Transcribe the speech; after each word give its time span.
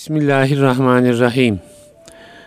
Bismillahirrahmanirrahim. 0.00 1.60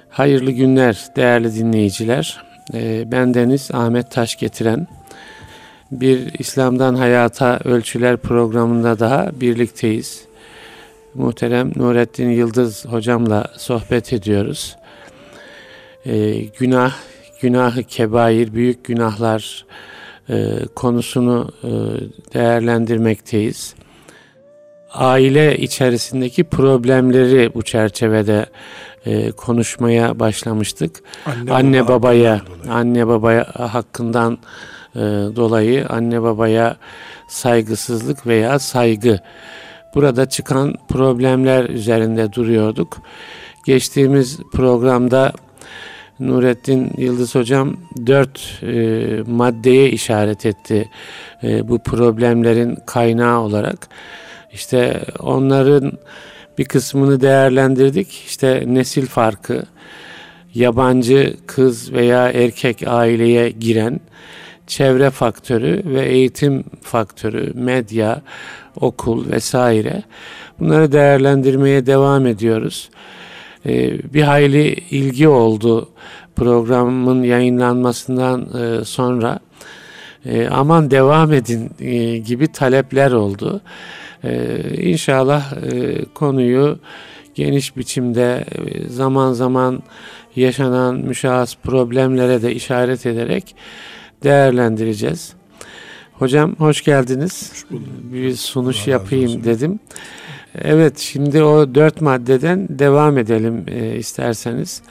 Hayırlı 0.10 0.52
günler 0.52 1.06
değerli 1.16 1.56
dinleyiciler. 1.56 2.44
Ee, 2.74 3.12
ben 3.12 3.34
Deniz 3.34 3.72
Ahmet 3.74 4.12
Taş 4.12 4.36
getiren 4.36 4.88
bir 5.92 6.40
İslam'dan 6.40 6.96
Hayata 6.96 7.60
Ölçüler 7.64 8.18
programında 8.18 9.00
daha 9.00 9.32
birlikteyiz. 9.42 10.26
Muhterem 11.14 11.72
Nurettin 11.76 12.30
Yıldız 12.30 12.86
hocamla 12.86 13.46
sohbet 13.58 14.14
ediyoruz. 14.14 14.76
Ee, 16.06 16.40
günah, 16.60 16.94
günahı 17.42 17.84
kebair, 17.84 18.54
büyük 18.54 18.86
günahlar 18.86 19.66
e, 20.30 20.60
konusunu 20.76 21.52
e, 21.64 21.70
değerlendirmekteyiz 22.34 23.76
aile 24.94 25.58
içerisindeki 25.58 26.44
problemleri 26.44 27.54
bu 27.54 27.62
çerçevede 27.62 28.46
e, 29.06 29.32
konuşmaya 29.32 30.20
başlamıştık. 30.20 31.04
Anne, 31.26 31.52
anne 31.52 31.84
baba 31.84 31.94
babaya, 31.94 32.42
anne 32.70 33.08
babaya 33.08 33.48
hakkından 33.54 34.38
e, 34.96 35.00
dolayı 35.36 35.88
anne 35.88 36.22
babaya 36.22 36.78
saygısızlık 37.28 38.28
veya 38.28 38.60
saygı. 38.60 39.20
Burada 39.96 40.30
çıkan 40.30 40.76
problemler 40.90 41.70
üzerinde 41.70 42.34
duruyorduk. 42.34 42.98
Geçtiğimiz 43.66 44.40
programda 44.54 45.34
Nurettin 46.20 46.92
Yıldız 46.98 47.36
Hocam 47.36 47.78
dört 48.08 48.64
e, 48.64 49.24
maddeye 49.28 49.90
işaret 49.90 50.46
etti 50.46 50.90
e, 51.44 51.70
bu 51.70 51.84
problemlerin 51.84 52.78
kaynağı 52.86 53.40
olarak. 53.40 53.90
İşte 54.54 55.02
onların 55.20 55.92
bir 56.58 56.66
kısmını 56.66 57.22
değerlendirdik. 57.22 58.24
İşte 58.28 58.64
nesil 58.68 59.06
farkı, 59.06 59.64
yabancı 60.54 61.38
kız 61.48 61.94
veya 61.94 62.30
erkek 62.30 62.84
aileye 62.88 63.50
giren 63.50 64.00
çevre 64.68 65.10
faktörü 65.10 65.82
ve 65.86 66.06
eğitim 66.06 66.64
faktörü, 66.82 67.52
medya, 67.54 68.22
okul 68.82 69.32
vesaire. 69.32 70.04
Bunları 70.60 70.92
değerlendirmeye 70.92 71.86
devam 71.86 72.28
ediyoruz. 72.28 72.90
Ee, 73.66 74.14
bir 74.14 74.22
hayli 74.22 74.74
ilgi 74.74 75.28
oldu 75.28 75.90
programın 76.36 77.24
yayınlanmasından 77.24 78.48
e, 78.62 78.86
sonra. 78.86 79.40
E, 80.26 80.48
aman 80.48 80.92
devam 80.92 81.34
edin 81.34 81.72
e, 81.80 82.18
gibi 82.18 82.48
talepler 82.48 83.12
oldu. 83.12 83.62
Ee, 84.24 84.58
inşallah 84.78 85.54
e, 85.54 86.06
konuyu 86.14 86.80
geniş 87.36 87.78
biçimde 87.78 88.46
e, 88.52 88.90
zaman 88.90 89.34
zaman 89.34 89.84
yaşanan 90.36 90.96
müşahhas 90.96 91.56
problemlere 91.56 92.42
de 92.42 92.56
işaret 92.56 93.06
ederek 93.06 93.56
değerlendireceğiz. 94.24 95.34
Hocam 96.14 96.56
hoş 96.56 96.84
geldiniz. 96.84 97.52
Hoş 97.52 97.72
bulduk. 97.72 97.90
Bir 98.04 98.36
sunuş 98.36 98.88
Allah 98.88 98.92
yapayım 98.92 99.44
dedim. 99.44 99.80
Evet 100.62 101.00
şimdi 101.00 101.44
o 101.44 101.76
dört 101.76 102.02
maddeden 102.02 102.68
devam 102.70 103.18
edelim 103.18 103.66
e, 103.68 103.96
isterseniz. 103.96 104.82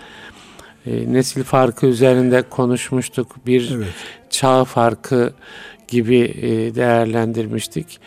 E, 0.87 1.13
nesil 1.13 1.43
farkı 1.43 1.87
üzerinde 1.87 2.43
konuşmuştuk. 2.43 3.47
Bir 3.47 3.73
evet. 3.77 3.95
çağ 4.31 4.65
farkı 4.65 5.33
gibi 5.89 6.19
e, 6.19 6.75
değerlendirmiştik 6.75 8.01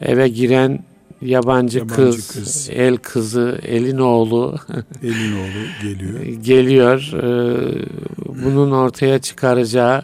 eve 0.00 0.28
giren 0.28 0.84
yabancı, 1.22 1.78
yabancı 1.78 1.94
kız, 1.94 2.28
kız, 2.28 2.70
el 2.72 2.96
kızı, 2.96 3.58
elin 3.62 3.98
oğlu, 3.98 4.56
elin 5.02 5.32
oğlu 5.32 5.82
geliyor. 5.82 6.20
geliyor. 6.42 7.10
Ee, 7.14 7.84
bunun 8.44 8.70
ortaya 8.70 9.18
çıkaracağı 9.18 10.02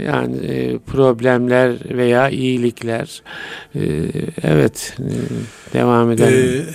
yani 0.00 0.36
e, 0.36 0.78
problemler 0.78 1.76
veya 1.96 2.28
iyilikler. 2.30 3.22
Ee, 3.74 3.80
evet, 4.42 4.96
e, 4.98 5.10
devam 5.72 6.10
edelim. 6.10 6.66
Ee, 6.68 6.74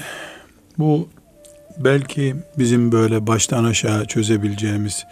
bu 0.78 1.10
belki 1.78 2.36
bizim 2.58 2.92
böyle 2.92 3.28
baştan 3.28 3.64
aşağı 3.64 4.06
çözebileceğimiz 4.06 5.06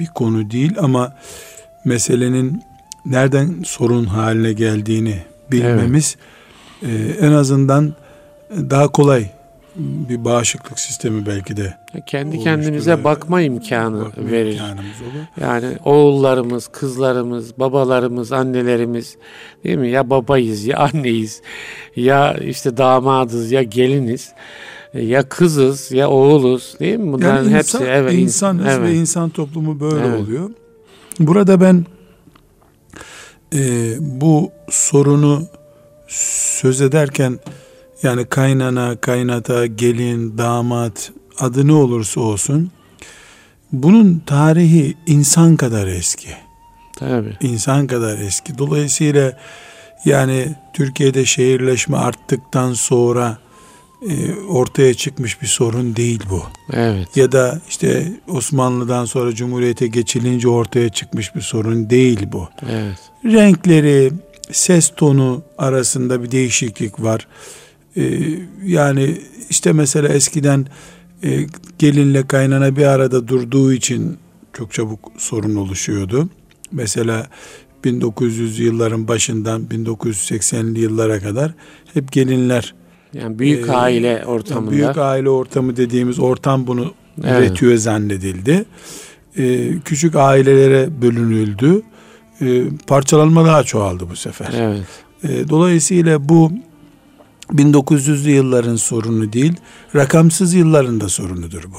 bir 0.00 0.06
konu 0.06 0.50
değil 0.50 0.72
ama 0.78 1.16
meselenin 1.84 2.62
nereden 3.06 3.62
sorun 3.64 4.04
haline 4.04 4.52
geldiğini 4.52 5.18
bilmemiz 5.50 6.16
evet 6.18 6.39
e, 6.82 6.92
en 7.20 7.32
azından 7.32 7.94
daha 8.50 8.88
kolay 8.88 9.30
bir 9.76 10.24
bağışıklık 10.24 10.80
sistemi 10.80 11.26
belki 11.26 11.56
de. 11.56 11.74
Kendi 12.06 12.38
kendimize 12.38 13.04
bakma 13.04 13.40
imkanı 13.40 14.04
bakma 14.04 14.30
verir. 14.30 14.60
Olur. 14.60 15.40
Yani 15.40 15.66
oğullarımız, 15.84 16.68
kızlarımız, 16.68 17.58
babalarımız, 17.58 18.32
annelerimiz 18.32 19.16
değil 19.64 19.78
mi? 19.78 19.90
Ya 19.90 20.10
babayız 20.10 20.64
ya 20.64 20.78
anneyiz 20.78 21.42
ya 21.96 22.34
işte 22.34 22.76
damadız 22.76 23.52
ya 23.52 23.62
geliniz 23.62 24.32
ya 24.94 25.28
kızız 25.28 25.92
ya 25.92 26.10
oğuluz 26.10 26.76
değil 26.80 26.96
mi? 26.96 27.12
Bunların 27.12 27.36
yani 27.36 27.46
insan, 27.46 27.58
hepsi 27.58 27.84
evet 27.84 28.12
insanız 28.12 28.66
evet. 28.66 28.80
ve 28.82 28.94
insan 28.94 29.30
toplumu 29.30 29.80
böyle 29.80 30.06
evet. 30.06 30.20
oluyor. 30.20 30.50
Burada 31.20 31.60
ben 31.60 31.86
e, 33.54 33.92
bu 34.00 34.50
sorunu 34.70 35.42
söz 36.10 36.80
ederken 36.80 37.38
yani 38.02 38.24
kaynana, 38.24 38.96
kaynata, 38.96 39.66
gelin, 39.66 40.38
damat 40.38 41.12
adı 41.38 41.66
ne 41.66 41.72
olursa 41.72 42.20
olsun 42.20 42.70
bunun 43.72 44.22
tarihi 44.26 44.96
insan 45.06 45.56
kadar 45.56 45.86
eski. 45.86 46.28
Tabii. 46.96 47.36
İnsan 47.40 47.86
kadar 47.86 48.18
eski. 48.18 48.58
Dolayısıyla 48.58 49.38
yani 50.04 50.56
Türkiye'de 50.72 51.24
şehirleşme 51.24 51.96
arttıktan 51.96 52.72
sonra 52.72 53.38
e, 54.08 54.34
ortaya 54.34 54.94
çıkmış 54.94 55.42
bir 55.42 55.46
sorun 55.46 55.96
değil 55.96 56.22
bu. 56.30 56.42
Evet. 56.72 57.16
Ya 57.16 57.32
da 57.32 57.60
işte 57.68 58.12
Osmanlı'dan 58.28 59.04
sonra 59.04 59.34
Cumhuriyete 59.34 59.86
geçilince 59.86 60.48
ortaya 60.48 60.88
çıkmış 60.88 61.34
bir 61.34 61.40
sorun 61.40 61.90
değil 61.90 62.26
bu. 62.32 62.48
Evet. 62.70 62.98
Renkleri, 63.24 64.12
ses 64.52 64.92
tonu 64.96 65.42
arasında 65.58 66.22
bir 66.22 66.30
değişiklik 66.30 67.02
var. 67.02 67.26
Ee, 67.96 68.20
yani 68.64 69.20
işte 69.50 69.72
mesela 69.72 70.08
eskiden 70.08 70.66
e, 71.22 71.46
gelinle 71.78 72.26
kaynana 72.26 72.76
bir 72.76 72.84
arada 72.84 73.28
durduğu 73.28 73.72
için 73.72 74.18
çok 74.52 74.72
çabuk 74.72 75.12
sorun 75.18 75.56
oluşuyordu. 75.56 76.28
Mesela 76.72 77.26
1900 77.84 78.58
yılların 78.58 79.08
başından 79.08 79.62
1980'li 79.62 80.80
yıllara 80.80 81.20
kadar 81.20 81.54
hep 81.94 82.12
gelinler 82.12 82.74
yani 83.14 83.38
büyük 83.38 83.68
e, 83.68 83.72
aile 83.72 84.24
ortamında 84.26 84.70
büyük 84.70 84.98
aile 84.98 85.30
ortamı 85.30 85.76
dediğimiz 85.76 86.18
ortam 86.18 86.66
bunu 86.66 86.94
evet. 87.24 87.40
üretiyor 87.40 87.76
zannedildi. 87.76 88.64
E, 89.36 89.70
küçük 89.84 90.16
ailelere 90.16 91.02
bölünüldü 91.02 91.82
e, 92.40 92.64
parçalanma 92.86 93.44
daha 93.44 93.62
çoğaldı 93.62 94.10
bu 94.10 94.16
sefer. 94.16 94.48
Evet. 94.54 94.86
E, 95.22 95.48
dolayısıyla 95.48 96.28
bu 96.28 96.52
1900'lü 97.54 98.30
yılların 98.30 98.76
sorunu 98.76 99.32
değil, 99.32 99.52
rakamsız 99.96 100.54
yılların 100.54 101.00
da 101.00 101.08
sorunudur 101.08 101.64
bu. 101.64 101.78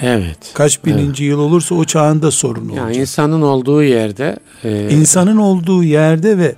Evet. 0.00 0.38
Kaç 0.54 0.84
bininci 0.84 1.24
evet. 1.24 1.30
yıl 1.30 1.38
olursa 1.38 1.74
o 1.74 1.84
çağında 1.84 2.30
sorun 2.30 2.60
yani 2.60 2.70
olacak. 2.70 2.86
Yani 2.86 2.96
insanın 2.96 3.42
olduğu 3.42 3.82
yerde. 3.82 4.38
E... 4.64 4.90
İnsanın 4.90 5.36
olduğu 5.36 5.84
yerde 5.84 6.38
ve 6.38 6.54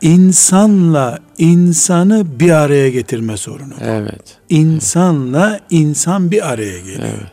insanla 0.00 1.18
insanı 1.38 2.40
bir 2.40 2.50
araya 2.50 2.90
getirme 2.90 3.36
sorunu. 3.36 3.74
Evet. 3.84 4.38
İnsanla 4.48 5.60
insan 5.70 6.30
bir 6.30 6.52
araya 6.52 6.78
geliyor. 6.78 6.98
Evet. 7.02 7.32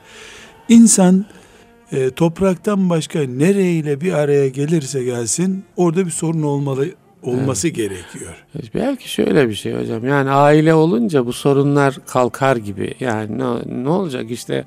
İnsan 0.69 1.25
e, 1.91 2.09
topraktan 2.09 2.89
başka 2.89 3.19
nereyle 3.19 4.01
bir 4.01 4.13
araya 4.13 4.47
gelirse 4.47 5.03
gelsin 5.03 5.63
orada 5.77 6.06
bir 6.06 6.12
sorun 6.12 6.44
olmalı 6.44 6.86
olması 7.24 7.68
evet. 7.68 7.77
gerekiyor. 7.77 8.45
Belki 8.75 9.12
şöyle 9.12 9.50
bir 9.50 9.56
şey 9.56 9.74
hocam. 9.74 10.07
Yani 10.07 10.30
aile 10.30 10.74
olunca 10.74 11.25
bu 11.25 11.33
sorunlar 11.33 11.95
kalkar 12.07 12.56
gibi. 12.56 12.94
Yani 13.00 13.39
ne, 13.39 13.83
ne 13.83 13.89
olacak 13.89 14.31
işte 14.31 14.65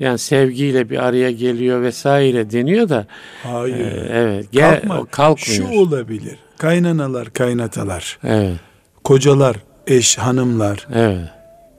yani 0.00 0.18
sevgiyle 0.18 0.90
bir 0.90 1.04
araya 1.04 1.30
geliyor 1.30 1.82
vesaire 1.82 2.50
deniyor 2.50 2.88
da. 2.88 3.06
Hayır. 3.42 3.76
E, 3.76 4.08
evet. 4.12 4.52
Gel, 4.52 4.80
Kalkma. 4.80 5.06
kalkmıyor. 5.06 5.68
Şu 5.68 5.78
olabilir. 5.78 6.38
Kaynanalar, 6.58 7.32
kaynatalar. 7.32 8.18
Evet. 8.24 8.56
Kocalar, 9.04 9.56
eş, 9.86 10.18
hanımlar. 10.18 10.86
Evet. 10.94 11.28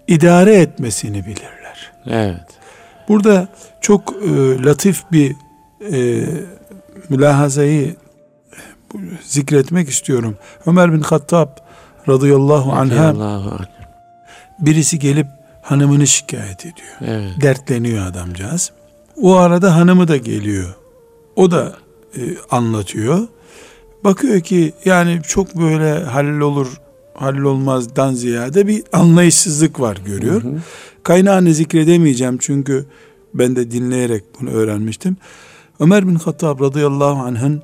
idare 0.08 0.56
etmesini 0.56 1.26
bilirler. 1.26 1.92
Evet. 2.10 2.57
Burada 3.08 3.48
çok 3.82 4.14
e, 4.24 4.64
latif 4.64 5.04
bir 5.12 5.36
e, 5.92 6.26
mülahazayı 7.10 7.96
zikretmek 9.24 9.90
istiyorum. 9.90 10.38
Ömer 10.66 10.94
bin 10.94 11.02
Hattab 11.02 11.48
radıyallahu 12.08 12.72
anh'a 12.72 13.60
birisi 14.60 15.00
gelip 15.00 15.28
hanımını 15.62 16.08
şikayet 16.08 16.60
ediyor. 16.60 16.98
Evet. 17.02 17.42
Dertleniyor 17.42 18.08
adamcağız. 18.08 18.72
O 19.22 19.36
arada 19.36 19.76
hanımı 19.76 20.08
da 20.08 20.18
geliyor. 20.18 20.76
O 21.36 21.52
da 21.52 21.76
e, 22.18 22.22
anlatıyor. 22.52 23.28
Bakıyor 24.04 24.42
ki 24.42 24.74
yani 24.86 25.22
çok 25.28 25.56
böyle 25.56 26.04
hallolur 26.04 26.82
hallolmazdan 27.18 28.14
ziyade 28.14 28.68
bir 28.68 28.84
anlayışsızlık 28.94 29.80
var 29.80 29.98
görüyor. 30.06 30.44
Hı 30.44 30.48
hı. 30.48 30.60
Kaynağını 31.04 31.54
zikredemeyeceğim 31.54 32.38
çünkü 32.42 32.86
ben 33.34 33.56
de 33.56 33.72
dinleyerek 33.72 34.24
bunu 34.40 34.50
öğrenmiştim. 34.50 35.18
Ömer 35.80 36.08
bin 36.08 36.16
Hattab 36.16 36.62
radıyallahu 36.62 37.20
anh'ın 37.20 37.64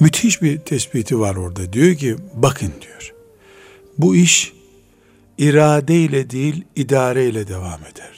müthiş 0.00 0.42
bir 0.42 0.58
tespiti 0.58 1.20
var 1.20 1.36
orada. 1.36 1.72
Diyor 1.72 1.94
ki 1.94 2.16
bakın 2.34 2.72
diyor. 2.82 3.14
Bu 3.98 4.16
iş 4.16 4.52
iradeyle 5.38 6.30
değil 6.30 6.64
idareyle 6.76 7.48
devam 7.48 7.80
eder. 7.80 8.15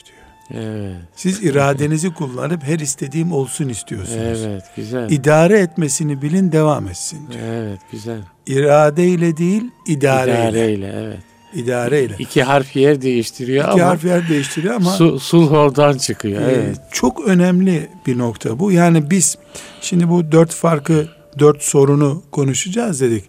Evet. 0.53 0.95
Siz 1.15 1.43
iradenizi 1.43 2.13
kullanıp 2.13 2.63
her 2.63 2.79
istediğim 2.79 3.31
olsun 3.31 3.69
istiyorsunuz. 3.69 4.41
Evet, 4.45 4.63
güzel. 4.75 5.09
İdare 5.09 5.59
etmesini 5.59 6.21
bilin, 6.21 6.51
devam 6.51 6.87
etsin 6.87 7.19
diyor. 7.31 7.43
Evet, 7.43 7.79
güzel. 7.91 8.19
İradeyle 8.47 9.37
değil, 9.37 9.63
idareyle. 9.87 10.49
İdareyle, 10.49 10.93
evet. 10.95 11.19
İdareyle. 11.53 12.15
İki 12.19 12.43
harf 12.43 12.75
yer 12.75 13.01
değiştiriyor 13.01 13.63
İki 13.63 13.83
ama. 13.83 13.91
harf 13.91 14.05
yer 14.05 14.29
değiştiriyor 14.29 14.73
ama. 14.73 14.91
Su, 14.91 15.19
sulh 15.19 15.51
oradan 15.51 15.97
çıkıyor. 15.97 16.41
E, 16.41 16.45
evet. 16.45 16.77
Çok 16.91 17.27
önemli 17.27 17.89
bir 18.07 18.17
nokta 18.17 18.59
bu. 18.59 18.71
Yani 18.71 19.09
biz 19.11 19.37
şimdi 19.81 20.09
bu 20.09 20.31
dört 20.31 20.51
farkı, 20.51 21.07
dört 21.39 21.63
sorunu 21.63 22.23
konuşacağız 22.31 23.01
dedik. 23.01 23.23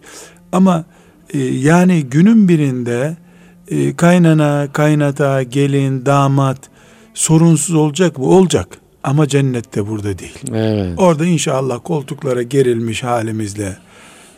Ama 0.51 0.85
e, 1.33 1.39
yani 1.39 2.03
günün 2.03 2.47
birinde 2.47 3.17
e, 3.67 3.95
kaynana, 3.95 4.67
kaynata, 4.73 5.43
gelin, 5.43 6.05
damat 6.05 6.57
sorunsuz 7.13 7.75
olacak 7.75 8.17
mı? 8.17 8.25
Olacak. 8.25 8.67
Ama 9.03 9.27
cennette 9.27 9.87
burada 9.87 10.19
değil. 10.19 10.39
Evet. 10.53 10.99
Orada 10.99 11.25
inşallah 11.25 11.79
koltuklara 11.83 12.41
gerilmiş 12.41 13.03
halimizle 13.03 13.77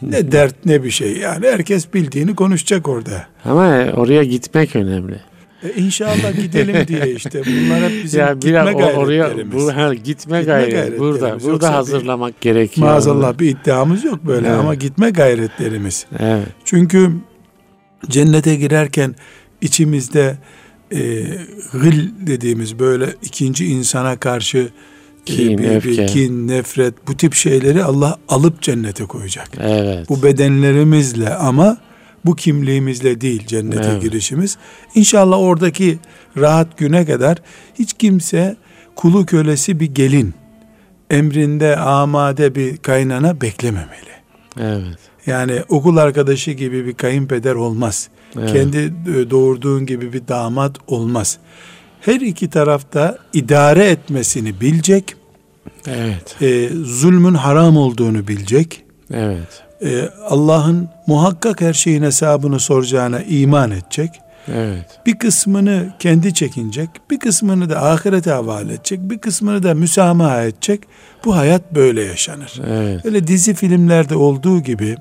ne 0.01 0.31
dert 0.31 0.65
ne 0.65 0.83
bir 0.83 0.91
şey. 0.91 1.17
Yani 1.17 1.47
herkes 1.47 1.93
bildiğini 1.93 2.35
konuşacak 2.35 2.87
orada. 2.87 3.27
Ama 3.45 3.85
oraya 3.95 4.23
gitmek 4.23 4.75
önemli. 4.75 5.19
E 5.63 5.81
inşallah 5.81 6.35
gidelim 6.41 6.87
diye 6.87 7.15
işte. 7.15 7.41
Bunlar 7.45 7.83
hep 7.83 8.03
bizim 8.03 8.19
ya 8.19 8.33
gitme 8.33 8.51
gayretlerimiz. 8.51 8.97
Oraya, 8.97 9.51
bu, 9.51 9.75
ha, 9.75 9.93
gitme, 9.93 10.03
gitme 10.03 10.43
gayret. 10.43 10.99
Burada, 10.99 11.43
burada 11.43 11.73
hazırlamak 11.73 12.33
bir, 12.35 12.41
gerekiyor. 12.41 12.87
Maazallah 12.87 13.39
bir 13.39 13.49
iddiamız 13.49 14.03
yok 14.03 14.25
böyle 14.25 14.47
evet. 14.47 14.59
ama 14.59 14.75
gitme 14.75 15.09
gayretlerimiz. 15.09 16.05
Evet. 16.19 16.47
Çünkü 16.65 17.11
cennete 18.09 18.55
girerken 18.55 19.15
içimizde 19.61 20.37
e, 20.93 21.23
gıl 21.73 22.27
dediğimiz 22.27 22.79
böyle 22.79 23.05
ikinci 23.21 23.65
insana 23.65 24.17
karşı 24.17 24.57
e, 24.57 25.25
kin, 25.25 25.57
bir, 25.57 25.83
bir 25.83 26.07
kin, 26.07 26.47
nefret 26.47 27.07
bu 27.07 27.17
tip 27.17 27.33
şeyleri 27.33 27.83
Allah 27.83 28.17
alıp 28.27 28.61
cennete 28.61 29.05
koyacak. 29.05 29.49
Evet. 29.59 30.09
Bu 30.09 30.23
bedenlerimizle 30.23 31.29
ama 31.29 31.77
bu 32.25 32.35
kimliğimizle 32.35 33.21
değil 33.21 33.47
cennete 33.47 33.89
evet. 33.91 34.01
girişimiz. 34.01 34.57
İnşallah 34.95 35.37
oradaki 35.37 35.99
rahat 36.37 36.77
güne 36.77 37.05
kadar 37.05 37.37
hiç 37.79 37.93
kimse 37.93 38.55
kulu 38.95 39.25
kölesi 39.25 39.79
bir 39.79 39.95
gelin 39.95 40.33
emrinde 41.09 41.77
amade 41.77 42.55
bir 42.55 42.77
kaynana 42.77 43.41
beklememeli. 43.41 44.13
Evet. 44.59 44.97
Yani 45.25 45.61
okul 45.69 45.97
arkadaşı 45.97 46.51
gibi 46.51 46.85
bir 46.85 46.93
kayınpeder 46.93 47.55
olmaz. 47.55 48.09
Evet. 48.39 48.53
Kendi 48.53 48.93
doğurduğun 49.29 49.85
gibi 49.85 50.13
bir 50.13 50.27
damat 50.27 50.75
olmaz. 50.87 51.37
Her 52.01 52.21
iki 52.21 52.49
tarafta 52.49 53.17
idare 53.33 53.85
etmesini 53.85 54.61
bilecek. 54.61 55.15
Evet. 55.87 56.41
E, 56.41 56.69
zulmün 56.83 57.33
haram 57.33 57.77
olduğunu 57.77 58.27
bilecek. 58.27 58.83
Evet. 59.13 59.63
E, 59.83 60.09
Allah'ın 60.29 60.89
muhakkak 61.07 61.61
her 61.61 61.73
şeyin 61.73 62.03
hesabını 62.03 62.59
soracağına 62.59 63.21
iman 63.21 63.71
edecek. 63.71 64.09
Evet. 64.47 64.99
Bir 65.05 65.19
kısmını 65.19 65.93
kendi 65.99 66.33
çekinecek, 66.33 66.89
bir 67.11 67.19
kısmını 67.19 67.69
da 67.69 67.85
ahirete 67.85 68.31
havale 68.31 68.73
edecek, 68.73 68.99
bir 69.01 69.17
kısmını 69.17 69.63
da 69.63 69.73
müsamaha 69.73 70.43
edecek. 70.43 70.81
Bu 71.25 71.35
hayat 71.35 71.75
böyle 71.75 72.03
yaşanır. 72.03 72.61
Evet. 72.67 73.05
Öyle 73.05 73.27
dizi 73.27 73.53
filmlerde 73.53 74.15
olduğu 74.15 74.59
gibi 74.59 74.97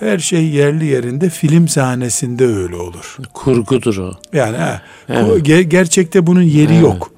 her 0.00 0.18
şey 0.18 0.44
yerli 0.44 0.86
yerinde 0.86 1.30
film 1.30 1.68
sahnesinde 1.68 2.46
öyle 2.46 2.76
olur. 2.76 3.16
Kurgudur 3.34 3.96
o. 3.96 4.12
Yani 4.32 4.56
ha, 4.56 4.82
evet. 5.08 5.46
ger- 5.46 5.62
gerçekte 5.62 6.26
bunun 6.26 6.42
yeri 6.42 6.72
evet. 6.72 6.82
yok. 6.82 7.12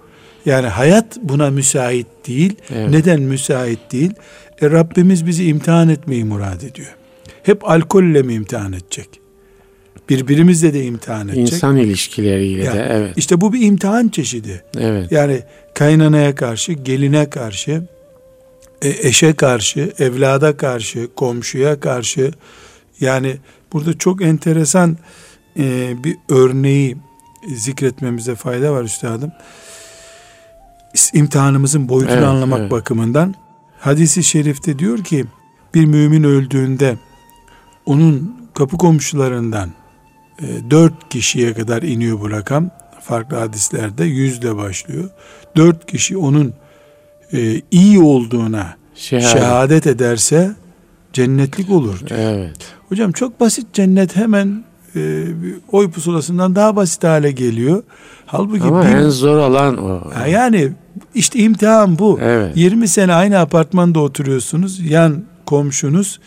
Yani 0.46 0.66
hayat 0.66 1.16
buna 1.22 1.50
müsait 1.50 2.06
değil. 2.28 2.54
Evet. 2.74 2.90
Neden 2.90 3.20
müsait 3.20 3.92
değil? 3.92 4.12
E, 4.62 4.70
Rabbimiz 4.70 5.26
bizi 5.26 5.44
imtihan 5.44 5.88
etmeyi 5.88 6.24
murad 6.24 6.62
ediyor. 6.62 6.94
Hep 7.42 7.70
alkolle 7.70 8.22
mi 8.22 8.34
imtihan 8.34 8.72
edecek? 8.72 9.08
Birbirimizle 10.08 10.74
de 10.74 10.84
imtihan 10.84 11.28
edecek. 11.28 11.52
İnsan 11.52 11.76
ilişkileriyle 11.76 12.64
yani, 12.64 12.78
de 12.78 12.88
evet. 12.90 13.12
İşte 13.16 13.40
bu 13.40 13.52
bir 13.52 13.62
imtihan 13.66 14.08
çeşidi. 14.08 14.62
Evet. 14.78 15.12
Yani 15.12 15.40
kaynanaya 15.74 16.34
karşı, 16.34 16.72
geline 16.72 17.30
karşı, 17.30 17.82
e, 18.82 18.88
eşe 18.88 19.32
karşı, 19.32 19.92
evlada 19.98 20.56
karşı, 20.56 21.08
komşuya 21.16 21.80
karşı, 21.80 22.30
yani 23.02 23.36
burada 23.72 23.98
çok 23.98 24.22
enteresan 24.22 24.96
e, 25.58 25.94
bir 26.04 26.16
örneği 26.28 26.96
zikretmemize 27.54 28.34
fayda 28.34 28.72
var 28.72 28.84
üstadım. 28.84 29.32
İmtihanımızın 31.12 31.88
boyutunu 31.88 32.16
evet, 32.16 32.26
anlamak 32.26 32.60
evet. 32.60 32.70
bakımından 32.70 33.34
hadisi 33.80 34.24
şerifte 34.24 34.78
diyor 34.78 35.04
ki 35.04 35.24
bir 35.74 35.84
mümin 35.84 36.24
öldüğünde 36.24 36.96
onun 37.86 38.36
kapı 38.54 38.78
komşularından 38.78 39.70
e, 40.42 40.70
dört 40.70 41.08
kişiye 41.08 41.54
kadar 41.54 41.82
iniyor 41.82 42.20
bu 42.20 42.30
rakam. 42.30 42.70
Farklı 43.00 43.36
hadislerde 43.36 44.04
yüzle 44.04 44.56
başlıyor. 44.56 45.10
Dört 45.56 45.86
kişi 45.86 46.16
onun 46.16 46.54
e, 47.32 47.60
iyi 47.70 48.00
olduğuna 48.00 48.76
şehadet, 48.94 49.28
şehadet 49.28 49.86
ederse 49.86 50.52
cennetlik 51.12 51.70
olur 51.70 52.06
diyor. 52.06 52.20
Evet. 52.20 52.56
Hocam 52.88 53.12
çok 53.12 53.40
basit 53.40 53.72
cennet 53.72 54.16
hemen 54.16 54.64
e, 54.96 55.24
oy 55.72 55.90
pusulasından 55.90 56.56
daha 56.56 56.76
basit 56.76 57.04
hale 57.04 57.32
geliyor. 57.32 57.82
Halbuki 58.26 58.64
Ama 58.64 58.82
bir, 58.82 58.88
en 58.88 59.08
zor 59.08 59.36
olan 59.36 59.76
o. 59.76 60.10
Yani 60.28 60.72
işte 61.14 61.38
imtihan 61.38 61.98
bu. 61.98 62.18
Evet. 62.22 62.56
20 62.56 62.88
sene 62.88 63.14
aynı 63.14 63.38
apartmanda 63.38 64.00
oturuyorsunuz. 64.00 64.90
Yan 64.90 65.24
komşunuz 65.46 66.20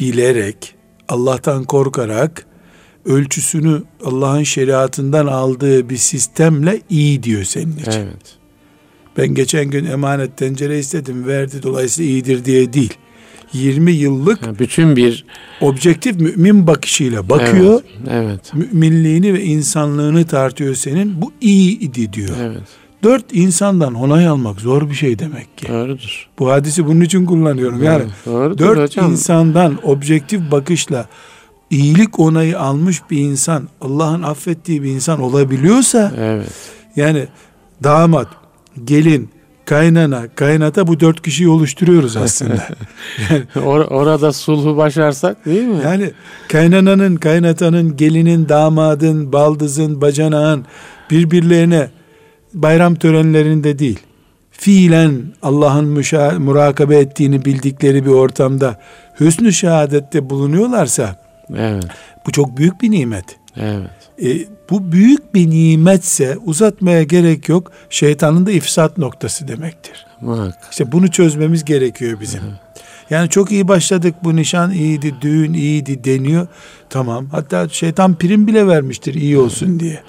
bilerek, 0.00 0.74
Allah'tan 1.08 1.64
korkarak 1.64 2.46
ölçüsünü 3.04 3.82
Allah'ın 4.04 4.42
şeriatından 4.42 5.26
aldığı 5.26 5.88
bir 5.88 5.96
sistemle 5.96 6.80
iyi 6.90 7.22
diyor 7.22 7.44
senin 7.44 7.76
için. 7.76 7.92
Evet. 7.92 8.36
Ben 9.16 9.34
geçen 9.34 9.70
gün 9.70 9.84
emanet 9.84 10.36
tencere 10.36 10.78
istedim 10.78 11.26
verdi 11.26 11.62
dolayısıyla 11.62 12.10
iyidir 12.10 12.44
diye 12.44 12.72
değil. 12.72 12.94
20 13.54 13.92
yıllık 13.92 14.46
yani 14.46 14.58
bütün 14.58 14.96
bir 14.96 15.24
objektif 15.60 16.20
mümin 16.20 16.66
bakışıyla 16.66 17.28
bakıyor. 17.28 17.80
Evet, 18.10 18.10
evet. 18.10 18.54
Müminliğini 18.54 19.34
ve 19.34 19.42
insanlığını 19.44 20.26
tartıyor 20.26 20.74
senin. 20.74 21.22
Bu 21.22 21.32
iyi 21.40 21.78
idi 21.78 22.12
diyor. 22.12 22.36
Evet. 22.40 22.62
Dört 23.02 23.24
insandan 23.32 23.94
onay 23.94 24.26
almak 24.26 24.60
zor 24.60 24.90
bir 24.90 24.94
şey 24.94 25.18
demek 25.18 25.58
ki. 25.58 25.68
Doğrudur. 25.68 26.28
Bu 26.38 26.50
hadisi 26.50 26.86
bunun 26.86 27.00
için 27.00 27.26
kullanıyorum. 27.26 27.82
Yani 27.82 28.04
Doğrudur 28.26 28.58
dört 28.58 28.78
hocam. 28.78 29.12
insandan 29.12 29.78
objektif 29.82 30.50
bakışla 30.50 31.06
iyilik 31.70 32.20
onayı 32.20 32.60
almış 32.60 33.02
bir 33.10 33.18
insan, 33.18 33.68
Allah'ın 33.80 34.22
affettiği 34.22 34.82
bir 34.82 34.88
insan 34.88 35.20
olabiliyorsa, 35.20 36.12
evet. 36.18 36.52
yani 36.96 37.26
damat, 37.82 38.28
gelin, 38.84 39.30
kaynana, 39.64 40.28
kaynata 40.34 40.86
bu 40.86 41.00
dört 41.00 41.22
kişiyi 41.22 41.48
oluşturuyoruz 41.48 42.16
aslında. 42.16 42.54
yani, 43.30 43.42
Or- 43.54 43.86
orada 43.86 44.32
sulhu 44.32 44.76
başarsak 44.76 45.44
değil 45.46 45.62
mi? 45.62 45.80
Yani 45.84 46.10
kaynananın, 46.48 47.16
kaynatanın, 47.16 47.96
gelinin, 47.96 48.48
damadın, 48.48 49.32
baldızın, 49.32 50.00
bacanağın 50.00 50.66
birbirlerine 51.10 51.88
bayram 52.54 52.94
törenlerinde 52.94 53.78
değil, 53.78 53.98
fiilen 54.50 55.22
Allah'ın 55.42 55.96
müşa- 55.96 56.38
murakabe 56.38 56.98
ettiğini 56.98 57.44
bildikleri 57.44 58.04
bir 58.06 58.10
ortamda 58.10 58.80
hüsnü 59.20 59.52
şehadette 59.52 60.30
bulunuyorlarsa 60.30 61.24
evet. 61.56 61.84
bu 62.26 62.32
çok 62.32 62.56
büyük 62.56 62.82
bir 62.82 62.90
nimet. 62.90 63.24
Evet. 63.56 63.90
E, 64.22 64.53
bu 64.70 64.92
büyük 64.92 65.34
bir 65.34 65.50
nimetse 65.50 66.36
uzatmaya 66.44 67.02
gerek 67.02 67.48
yok. 67.48 67.72
Şeytanın 67.90 68.46
da 68.46 68.50
ifsat 68.50 68.98
noktası 68.98 69.48
demektir. 69.48 70.06
Muhakkak. 70.20 70.68
İşte 70.70 70.92
bunu 70.92 71.10
çözmemiz 71.10 71.64
gerekiyor 71.64 72.20
bizim. 72.20 72.40
Yani 73.10 73.28
çok 73.28 73.52
iyi 73.52 73.68
başladık 73.68 74.14
bu 74.24 74.36
nişan 74.36 74.70
iyiydi, 74.70 75.14
düğün 75.20 75.52
iyiydi 75.52 76.04
deniyor. 76.04 76.46
Tamam. 76.90 77.26
Hatta 77.26 77.68
şeytan 77.68 78.14
prim 78.14 78.46
bile 78.46 78.66
vermiştir 78.66 79.14
iyi 79.14 79.38
olsun 79.38 79.80
diye. 79.80 80.00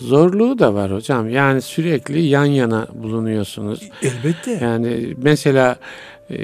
Zorluğu 0.00 0.58
da 0.58 0.74
var 0.74 0.92
hocam. 0.92 1.30
Yani 1.30 1.62
sürekli 1.62 2.20
yan 2.20 2.44
yana 2.44 2.86
bulunuyorsunuz. 2.94 3.80
Elbette. 4.02 4.58
Yani 4.62 5.14
mesela 5.16 5.76
e, 6.30 6.38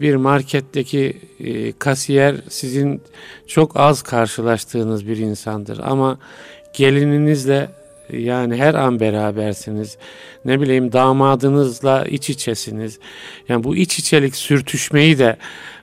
bir 0.00 0.16
marketteki 0.16 1.16
e, 1.40 1.72
kasiyer 1.72 2.36
sizin 2.48 3.02
çok 3.46 3.76
az 3.76 4.02
karşılaştığınız 4.02 5.08
bir 5.08 5.16
insandır 5.16 5.80
ama 5.84 6.18
gelininizle 6.72 7.68
yani 8.12 8.56
her 8.56 8.74
an 8.74 9.00
berabersiniz. 9.00 9.96
Ne 10.44 10.60
bileyim 10.60 10.92
damadınızla 10.92 12.04
iç 12.04 12.30
içesiniz. 12.30 12.98
Yani 13.48 13.64
bu 13.64 13.76
iç 13.76 13.98
içelik 13.98 14.36
sürtüşmeyi 14.36 15.18
de 15.18 15.36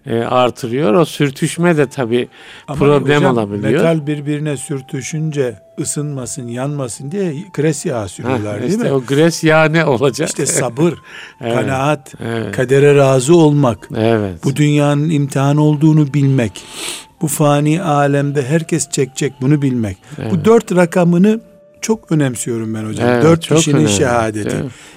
e, 0.05 0.19
artırıyor. 0.19 0.93
O 0.93 1.05
sürtüşme 1.05 1.77
de 1.77 1.89
tabii 1.89 2.27
problem 2.67 3.17
hocam, 3.17 3.37
olabiliyor. 3.37 3.71
Metal 3.71 4.07
birbirine 4.07 4.57
sürtüşünce 4.57 5.59
ısınmasın, 5.79 6.47
yanmasın 6.47 7.11
diye 7.11 7.33
gres 7.53 7.85
yağı 7.85 8.09
sürüyorlar 8.09 8.61
Heh, 8.61 8.67
değil 8.67 8.79
mi? 8.79 8.91
O 8.91 9.01
gres 9.01 9.43
yağı 9.43 9.73
ne 9.73 9.85
olacak? 9.85 10.29
İşte 10.29 10.45
sabır, 10.45 10.93
evet, 11.41 11.55
kanaat, 11.55 12.13
evet. 12.25 12.55
kadere 12.55 12.95
razı 12.95 13.35
olmak. 13.35 13.89
Evet. 13.97 14.43
Bu 14.43 14.55
dünyanın 14.55 15.09
imtihan 15.09 15.57
olduğunu 15.57 16.13
bilmek. 16.13 16.63
Bu 17.21 17.27
fani 17.27 17.81
alemde 17.81 18.45
herkes 18.45 18.89
çekecek 18.89 19.33
bunu 19.41 19.61
bilmek. 19.61 19.97
Evet. 20.17 20.31
Bu 20.31 20.45
dört 20.45 20.75
rakamını 20.75 21.41
çok 21.81 22.11
önemsiyorum 22.11 22.73
ben 22.73 22.85
hocam. 22.85 23.09
Evet, 23.09 23.23
Dört 23.23 23.47
kişinin 23.47 23.75
önemli. 23.75 23.91
şehadeti. 23.91 24.55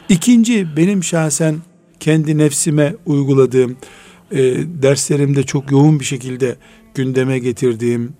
İkinci 0.08 0.76
benim 0.76 1.04
şahsen 1.04 1.56
kendi 2.00 2.38
nefsime 2.38 2.94
uyguladığım 3.06 3.76
e, 4.30 4.38
derslerimde 4.82 5.42
çok 5.42 5.70
yoğun 5.70 6.00
bir 6.00 6.04
şekilde 6.04 6.56
gündeme 6.94 7.38
getirdiğim 7.38 8.12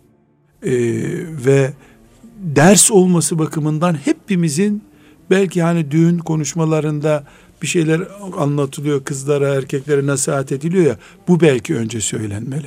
e, 0.63 0.73
ve 1.47 1.73
ders 2.39 2.91
olması 2.91 3.39
bakımından 3.39 3.95
hepimizin 4.05 4.83
belki 5.31 5.63
hani 5.63 5.91
düğün 5.91 6.19
konuşmalarında 6.19 7.25
bir 7.63 7.67
şeyler 7.67 8.01
anlatılıyor 8.39 9.05
kızlara 9.05 9.55
erkeklere 9.55 10.07
nasihat 10.07 10.53
ediliyor 10.53 10.87
ya 10.87 10.97
bu 11.29 11.41
belki 11.41 11.77
önce 11.77 12.01
söylenmeli. 12.01 12.67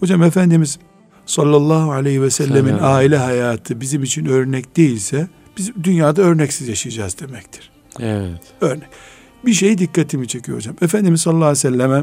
Hocam 0.00 0.22
Efendimiz 0.22 0.78
sallallahu 1.26 1.92
aleyhi 1.92 2.22
ve 2.22 2.30
sellemin 2.30 2.76
Selam. 2.76 2.92
aile 2.92 3.16
hayatı 3.16 3.80
bizim 3.80 4.02
için 4.02 4.26
örnek 4.26 4.76
değilse 4.76 5.28
biz 5.58 5.72
dünyada 5.82 6.22
örneksiz 6.22 6.68
yaşayacağız 6.68 7.18
demektir. 7.20 7.70
Evet. 8.00 8.40
Örnek. 8.60 8.88
Bir 9.46 9.52
şey 9.52 9.78
dikkatimi 9.78 10.28
çekiyor 10.28 10.58
hocam. 10.58 10.76
Efendimiz 10.82 11.20
sallallahu 11.20 11.44
aleyhi 11.44 11.58
ve 11.58 11.60
selleme 11.60 12.02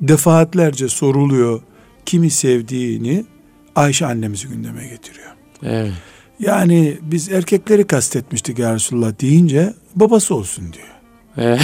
defaatlerce 0.00 0.88
soruluyor 0.88 1.60
kimi 2.06 2.30
sevdiğini 2.30 3.24
Ayşe 3.76 4.06
annemizi 4.06 4.48
gündeme 4.48 4.86
getiriyor. 4.88 5.30
Evet. 5.62 5.92
Yani 6.40 6.98
biz 7.02 7.32
erkekleri 7.32 7.86
kastetmiştik 7.86 8.58
ya 8.58 8.74
Resulullah 8.74 9.20
deyince 9.20 9.74
babası 9.94 10.34
olsun 10.34 10.64
diyor. 10.72 11.58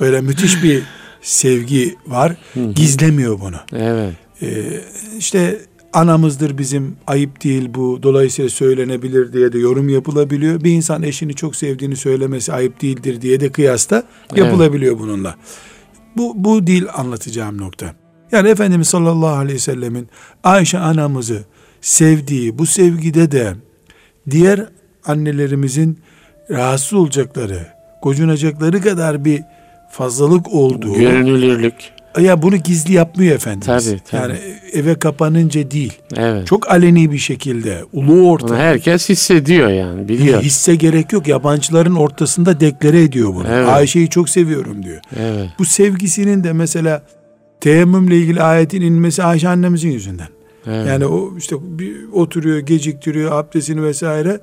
Böyle 0.00 0.20
müthiş 0.20 0.62
bir 0.62 0.82
sevgi 1.22 1.96
var. 2.06 2.36
Gizlemiyor 2.74 3.40
bunu. 3.40 3.56
Evet. 3.72 4.14
Ee, 4.42 4.80
işte 5.18 5.60
anamızdır 5.92 6.58
bizim 6.58 6.96
ayıp 7.06 7.44
değil 7.44 7.74
bu 7.74 8.02
dolayısıyla 8.02 8.48
söylenebilir 8.48 9.32
diye 9.32 9.52
de 9.52 9.58
yorum 9.58 9.88
yapılabiliyor. 9.88 10.64
Bir 10.64 10.72
insan 10.72 11.02
eşini 11.02 11.34
çok 11.34 11.56
sevdiğini 11.56 11.96
söylemesi 11.96 12.52
ayıp 12.52 12.82
değildir 12.82 13.20
diye 13.20 13.40
de 13.40 13.52
kıyasta 13.52 14.02
yapılabiliyor 14.36 14.92
evet. 14.92 15.02
bununla. 15.02 15.36
Bu, 16.16 16.32
bu 16.36 16.66
değil 16.66 16.86
anlatacağım 16.94 17.58
nokta. 17.58 17.94
Yani 18.32 18.48
Efendimiz 18.48 18.88
sallallahu 18.88 19.36
aleyhi 19.36 19.54
ve 19.54 19.58
sellemin 19.58 20.08
Ayşe 20.44 20.78
anamızı 20.78 21.44
sevdiği 21.80 22.58
bu 22.58 22.66
sevgide 22.66 23.30
de 23.30 23.54
diğer 24.30 24.66
annelerimizin 25.04 25.98
rahatsız 26.50 26.92
olacakları, 26.92 27.66
gocunacakları 28.02 28.80
kadar 28.80 29.24
bir 29.24 29.42
fazlalık 29.90 30.54
olduğu. 30.54 30.94
Görünülürlük. 30.94 31.74
Ya 32.20 32.42
bunu 32.42 32.56
gizli 32.56 32.92
yapmıyor 32.92 33.34
Efendimiz. 33.34 33.84
Tabii, 33.84 34.00
tabii. 34.10 34.22
Yani 34.22 34.38
eve 34.72 34.94
kapanınca 34.94 35.70
değil. 35.70 35.98
Evet. 36.16 36.46
Çok 36.46 36.70
aleni 36.70 37.12
bir 37.12 37.18
şekilde, 37.18 37.84
ulu 37.92 38.30
orta. 38.30 38.56
herkes 38.56 39.08
hissediyor 39.08 39.68
yani, 39.68 40.08
biliyor. 40.08 40.42
Hisse 40.42 40.74
gerek 40.74 41.12
yok. 41.12 41.28
Yabancıların 41.28 41.94
ortasında 41.94 42.60
deklare 42.60 43.02
ediyor 43.02 43.34
bunu. 43.34 43.48
Evet. 43.50 43.68
Ayşe'yi 43.68 44.08
çok 44.08 44.28
seviyorum 44.28 44.82
diyor. 44.82 45.00
Evet. 45.20 45.48
Bu 45.58 45.64
sevgisinin 45.64 46.44
de 46.44 46.52
mesela 46.52 47.02
teyemmümle 47.60 48.16
ilgili 48.18 48.42
ayetin 48.42 48.80
inmesi 48.80 49.22
Ayşe 49.22 49.48
annemizin 49.48 49.90
yüzünden. 49.90 50.28
Evet. 50.66 50.86
Yani 50.86 51.06
o 51.06 51.36
işte 51.38 51.56
bir 51.60 52.12
oturuyor, 52.12 52.58
geciktiriyor 52.58 53.32
abdestini 53.32 53.82
vesaire. 53.82 54.40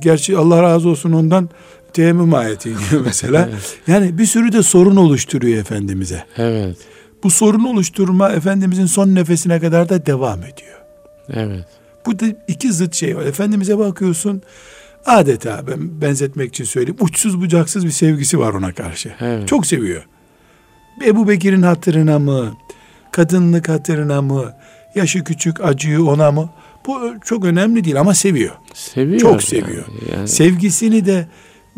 Gerçi 0.00 0.36
Allah 0.36 0.62
razı 0.62 0.88
olsun 0.88 1.12
ondan 1.12 1.48
teyemmüm 1.92 2.34
ayeti 2.34 2.70
iniyor 2.70 3.04
mesela. 3.04 3.48
evet. 3.52 3.78
Yani 3.86 4.18
bir 4.18 4.26
sürü 4.26 4.52
de 4.52 4.62
sorun 4.62 4.96
oluşturuyor 4.96 5.58
Efendimiz'e. 5.60 6.24
Evet. 6.36 6.76
Bu 7.22 7.30
sorun 7.30 7.64
oluşturma 7.64 8.30
Efendimiz'in 8.30 8.86
son 8.86 9.14
nefesine 9.14 9.60
kadar 9.60 9.88
da 9.88 10.06
devam 10.06 10.38
ediyor. 10.38 10.78
Evet. 11.32 11.64
Bu 12.06 12.18
da 12.18 12.26
iki 12.48 12.72
zıt 12.72 12.94
şey 12.94 13.16
var. 13.16 13.22
Efendimiz'e 13.22 13.78
bakıyorsun 13.78 14.42
adeta 15.06 15.66
ben 15.66 16.00
benzetmek 16.00 16.48
için 16.48 16.64
söyleyeyim 16.64 16.96
uçsuz 17.00 17.40
bucaksız 17.40 17.86
bir 17.86 17.90
sevgisi 17.90 18.38
var 18.38 18.52
ona 18.52 18.72
karşı. 18.72 19.12
Evet. 19.20 19.48
Çok 19.48 19.66
seviyor. 19.66 20.06
Ebu 21.06 21.28
Bekir'in 21.28 21.62
hatırına 21.62 22.18
mı, 22.18 22.56
kadınlık 23.12 23.68
hatırına 23.68 24.22
mı, 24.22 24.52
yaşı 24.94 25.24
küçük 25.24 25.64
acıyor 25.64 26.06
ona 26.06 26.32
mı? 26.32 26.50
Bu 26.86 27.14
çok 27.24 27.44
önemli 27.44 27.84
değil 27.84 28.00
ama 28.00 28.14
seviyor. 28.14 28.54
Seviyor. 28.74 29.20
Çok 29.20 29.42
seviyor. 29.42 29.84
Yani. 30.12 30.28
Sevgisini 30.28 31.06
de 31.06 31.26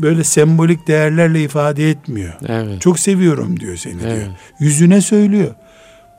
böyle 0.02 0.24
sembolik 0.24 0.88
değerlerle 0.88 1.42
ifade 1.42 1.90
etmiyor. 1.90 2.34
Evet. 2.46 2.80
Çok 2.80 3.00
seviyorum 3.00 3.60
diyor 3.60 3.76
seni 3.76 4.02
evet. 4.02 4.16
diyor. 4.16 4.28
Yüzüne 4.60 5.00
söylüyor. 5.00 5.54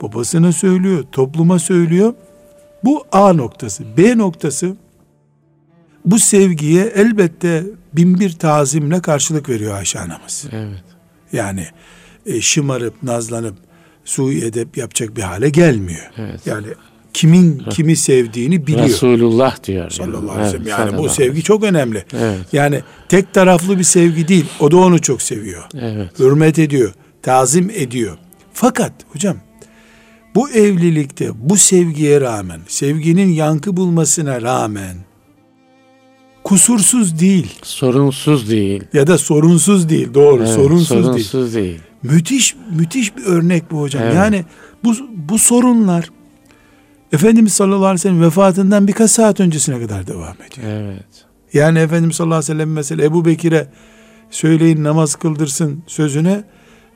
Babasına 0.02 0.52
söylüyor, 0.52 1.04
topluma 1.12 1.58
söylüyor. 1.58 2.14
Bu 2.84 3.04
A 3.12 3.32
noktası. 3.32 3.84
B 3.96 4.18
noktası 4.18 4.76
bu 6.04 6.18
sevgiye 6.18 6.84
elbette 6.84 7.64
bin 7.92 8.20
bir 8.20 8.32
tazimle 8.32 9.02
karşılık 9.02 9.48
veriyor 9.48 9.74
Ayşe 9.74 10.00
anamız. 10.00 10.46
Evet. 10.52 10.84
Yani 11.32 11.66
e, 12.26 12.40
şımarıp 12.40 13.02
nazlanıp 13.02 13.54
sui 14.04 14.44
edep 14.44 14.76
yapacak 14.76 15.16
bir 15.16 15.22
hale 15.22 15.48
gelmiyor. 15.48 16.10
Evet. 16.16 16.46
Yani 16.46 16.66
kimin 17.14 17.58
kimi 17.70 17.96
sevdiğini 17.96 18.66
biliyor. 18.66 18.84
Resulullah 18.84 19.64
diyor. 19.64 19.90
Sallallahu 19.90 20.30
aleyhi 20.30 20.46
ve 20.46 20.50
sellem. 20.50 20.66
Yani 20.66 20.98
bu 20.98 21.08
sevgi 21.08 21.42
çok 21.42 21.64
önemli. 21.64 22.04
Evet. 22.20 22.38
Yani 22.52 22.80
tek 23.08 23.34
taraflı 23.34 23.78
bir 23.78 23.84
sevgi 23.84 24.28
değil. 24.28 24.44
O 24.60 24.70
da 24.70 24.76
onu 24.76 25.00
çok 25.00 25.22
seviyor. 25.22 25.62
Evet. 25.74 26.18
Hürmet 26.18 26.58
ediyor. 26.58 26.92
Tazim 27.22 27.70
ediyor. 27.70 28.18
Fakat 28.52 28.92
hocam 29.12 29.36
bu 30.34 30.50
evlilikte 30.50 31.30
bu 31.34 31.56
sevgiye 31.56 32.20
rağmen, 32.20 32.60
sevginin 32.66 33.28
yankı 33.28 33.76
bulmasına 33.76 34.42
rağmen 34.42 34.96
kusursuz 36.44 37.20
değil. 37.20 37.52
Sorunsuz 37.62 38.50
değil. 38.50 38.84
Ya 38.92 39.06
da 39.06 39.18
sorunsuz 39.18 39.88
değil. 39.88 40.14
Doğru. 40.14 40.42
Evet, 40.42 40.54
sorunsuz, 40.54 40.88
sorunsuz 40.88 41.54
değil. 41.54 41.64
değil. 41.64 41.80
Müthiş 42.02 42.56
müthiş 42.76 43.16
bir 43.16 43.24
örnek 43.24 43.70
bu 43.70 43.80
hocam. 43.80 44.02
Evet. 44.02 44.14
Yani 44.14 44.44
bu 44.84 44.94
bu 45.14 45.38
sorunlar 45.38 46.10
Efendimiz 47.12 47.52
sallallahu 47.52 47.84
aleyhi 47.84 47.94
ve 47.94 47.98
sellem 47.98 48.22
vefatından 48.22 48.88
birkaç 48.88 49.10
saat 49.10 49.40
öncesine 49.40 49.80
kadar 49.80 50.06
devam 50.06 50.36
ediyor. 50.46 50.66
Evet. 50.66 51.24
Yani 51.52 51.78
Efendimiz 51.78 52.16
sallallahu 52.16 52.36
aleyhi 52.36 52.52
ve 52.52 52.54
sellem 52.54 52.72
mesela 52.72 53.04
Ebu 53.04 53.24
Bekir'e 53.24 53.66
söyleyin 54.30 54.84
namaz 54.84 55.14
kıldırsın 55.14 55.82
sözüne 55.86 56.44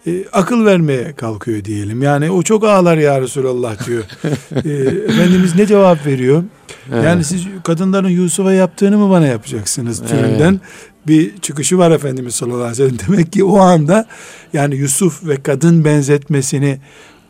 e, 0.06 0.25
akıl 0.32 0.64
vermeye 0.64 1.12
kalkıyor 1.12 1.64
diyelim. 1.64 2.02
Yani 2.02 2.30
o 2.30 2.42
çok 2.42 2.64
ağlar 2.64 2.96
ya 2.96 3.20
Resulallah 3.20 3.87
diyor. 3.87 4.04
e, 4.64 4.70
Efendimiz 5.12 5.54
ne 5.54 5.66
cevap 5.66 6.06
veriyor? 6.06 6.44
Evet. 6.92 7.04
Yani 7.04 7.25
siz 7.25 7.46
kadınların 7.64 8.08
Yusuf'a 8.08 8.52
yaptığını 8.52 8.99
mı 8.99 9.11
bana 9.11 9.26
yapacaksınız 9.26 10.02
türünden 10.02 10.52
evet. 10.52 10.61
bir 11.06 11.38
çıkışı 11.38 11.78
var 11.78 11.90
Efendimiz 11.90 12.35
sallallahu 12.35 12.64
aleyhi 12.64 12.73
ve 12.73 12.88
sellem. 12.88 12.99
Demek 13.08 13.32
ki 13.32 13.44
o 13.44 13.58
anda 13.58 14.06
yani 14.52 14.76
Yusuf 14.76 15.26
ve 15.26 15.42
kadın 15.42 15.85
benzetmesini 15.85 16.78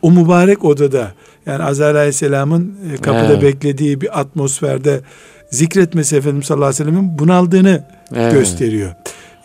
o 0.01 0.11
mübarek 0.11 0.65
odada 0.65 1.13
yani 1.47 1.63
Azrail 1.63 1.95
Aleyhisselam'ın 1.95 2.75
e, 2.93 2.97
kapıda 2.97 3.33
evet. 3.33 3.41
beklediği 3.41 4.01
bir 4.01 4.19
atmosferde 4.19 5.01
zikretmesi 5.49 6.15
Efendimiz 6.15 6.45
sallallahu 6.45 6.67
aleyhi 6.67 6.81
ve 6.81 6.85
sellem'in 6.85 7.19
bunaldığını 7.19 7.83
evet. 8.15 8.33
gösteriyor. 8.33 8.95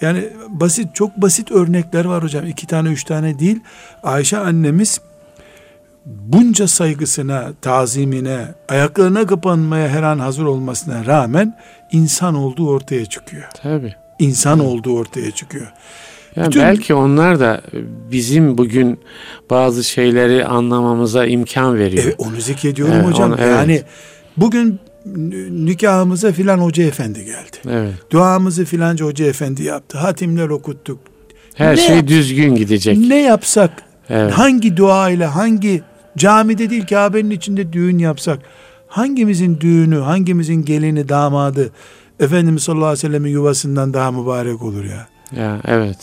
Yani 0.00 0.28
basit 0.48 0.94
çok 0.94 1.16
basit 1.16 1.50
örnekler 1.50 2.04
var 2.04 2.24
hocam. 2.24 2.46
iki 2.46 2.66
tane 2.66 2.88
üç 2.88 3.04
tane 3.04 3.38
değil. 3.38 3.60
Ayşe 4.02 4.38
annemiz 4.38 5.00
bunca 6.06 6.68
saygısına, 6.68 7.50
tazimine, 7.60 8.46
ayaklarına 8.68 9.26
kapanmaya 9.26 9.88
her 9.88 10.02
an 10.02 10.18
hazır 10.18 10.44
olmasına 10.44 11.06
rağmen 11.06 11.58
insan 11.92 12.34
olduğu 12.34 12.68
ortaya 12.68 13.06
çıkıyor. 13.06 13.44
Tabii. 13.62 13.94
İnsan 14.18 14.58
olduğu 14.58 14.98
ortaya 14.98 15.30
çıkıyor. 15.30 15.72
Yani 16.36 16.46
Bütün... 16.46 16.62
belki 16.62 16.94
onlar 16.94 17.40
da 17.40 17.62
bizim 18.10 18.58
bugün 18.58 18.98
bazı 19.50 19.84
şeyleri 19.84 20.44
anlamamıza 20.44 21.26
imkan 21.26 21.78
veriyor. 21.78 22.04
Evet, 22.04 22.14
onu 22.18 22.40
zikrediyorum 22.40 22.94
evet, 22.94 23.06
hocam. 23.06 23.32
Onu, 23.32 23.40
evet. 23.40 23.56
Yani 23.56 23.82
bugün 24.36 24.80
nikahımıza 25.50 26.32
filan 26.32 26.58
hoca 26.58 26.84
efendi 26.84 27.24
geldi. 27.24 27.56
Evet. 27.70 27.92
Duamızı 28.10 28.64
filanca 28.64 29.06
hoca 29.06 29.26
efendi 29.26 29.62
yaptı. 29.62 29.98
Hatimler 29.98 30.48
okuttuk. 30.48 30.98
Her 31.54 31.76
ne 31.76 31.80
şey 31.80 31.96
yap- 31.96 32.06
düzgün 32.06 32.54
gidecek. 32.54 32.98
Ne 32.98 33.22
yapsak? 33.22 33.70
Evet. 34.10 34.32
Hangi 34.32 34.76
dua 34.76 35.10
ile 35.10 35.26
hangi 35.26 35.82
camide 36.16 36.70
değil 36.70 36.86
Kabe'nin 36.86 37.30
içinde 37.30 37.72
düğün 37.72 37.98
yapsak 37.98 38.38
hangimizin 38.88 39.60
düğünü, 39.60 39.98
hangimizin 39.98 40.64
gelini, 40.64 41.08
damadı 41.08 41.70
Efendimiz 42.20 42.62
sallallahu 42.62 42.86
aleyhi 42.86 42.98
ve 42.98 43.08
sellemin 43.08 43.30
yuvasından 43.30 43.94
daha 43.94 44.12
mübarek 44.12 44.62
olur 44.62 44.84
ya. 44.84 45.06
Ya 45.36 45.60
evet. 45.64 45.96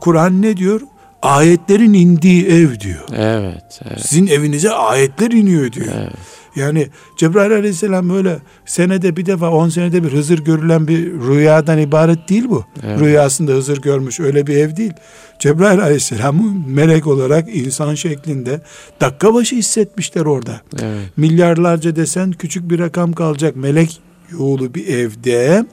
Kur'an 0.00 0.42
ne 0.42 0.56
diyor? 0.56 0.80
Ayetlerin 1.22 1.94
indiği 1.94 2.46
ev 2.46 2.80
diyor. 2.80 3.04
Evet, 3.16 3.80
evet. 3.86 4.00
Sizin 4.06 4.26
evinize 4.26 4.70
ayetler 4.70 5.30
iniyor 5.30 5.72
diyor. 5.72 5.86
Evet. 5.94 6.12
Yani 6.56 6.88
Cebrail 7.18 7.52
aleyhisselam 7.52 8.10
böyle 8.10 8.38
senede 8.66 9.16
bir 9.16 9.26
defa 9.26 9.50
on 9.50 9.68
senede 9.68 10.04
bir 10.04 10.12
Hızır 10.12 10.38
görülen 10.38 10.88
bir 10.88 11.12
rüyadan 11.12 11.78
ibaret 11.78 12.28
değil 12.28 12.44
bu. 12.48 12.64
Evet. 12.86 13.00
Rüyasında 13.00 13.52
Hızır 13.52 13.82
görmüş 13.82 14.20
öyle 14.20 14.46
bir 14.46 14.56
ev 14.56 14.76
değil. 14.76 14.92
Cebrail 15.38 15.80
aleyhisselamı 15.80 16.64
melek 16.68 17.06
olarak 17.06 17.56
insan 17.56 17.94
şeklinde 17.94 18.60
dakika 19.00 19.34
başı 19.34 19.56
hissetmişler 19.56 20.24
orada. 20.24 20.60
Evet. 20.82 21.16
Milyarlarca 21.16 21.96
desen 21.96 22.32
küçük 22.32 22.70
bir 22.70 22.78
rakam 22.78 23.12
kalacak 23.12 23.56
melek 23.56 24.00
yoğulu 24.30 24.74
bir 24.74 24.88
evde 24.88 25.66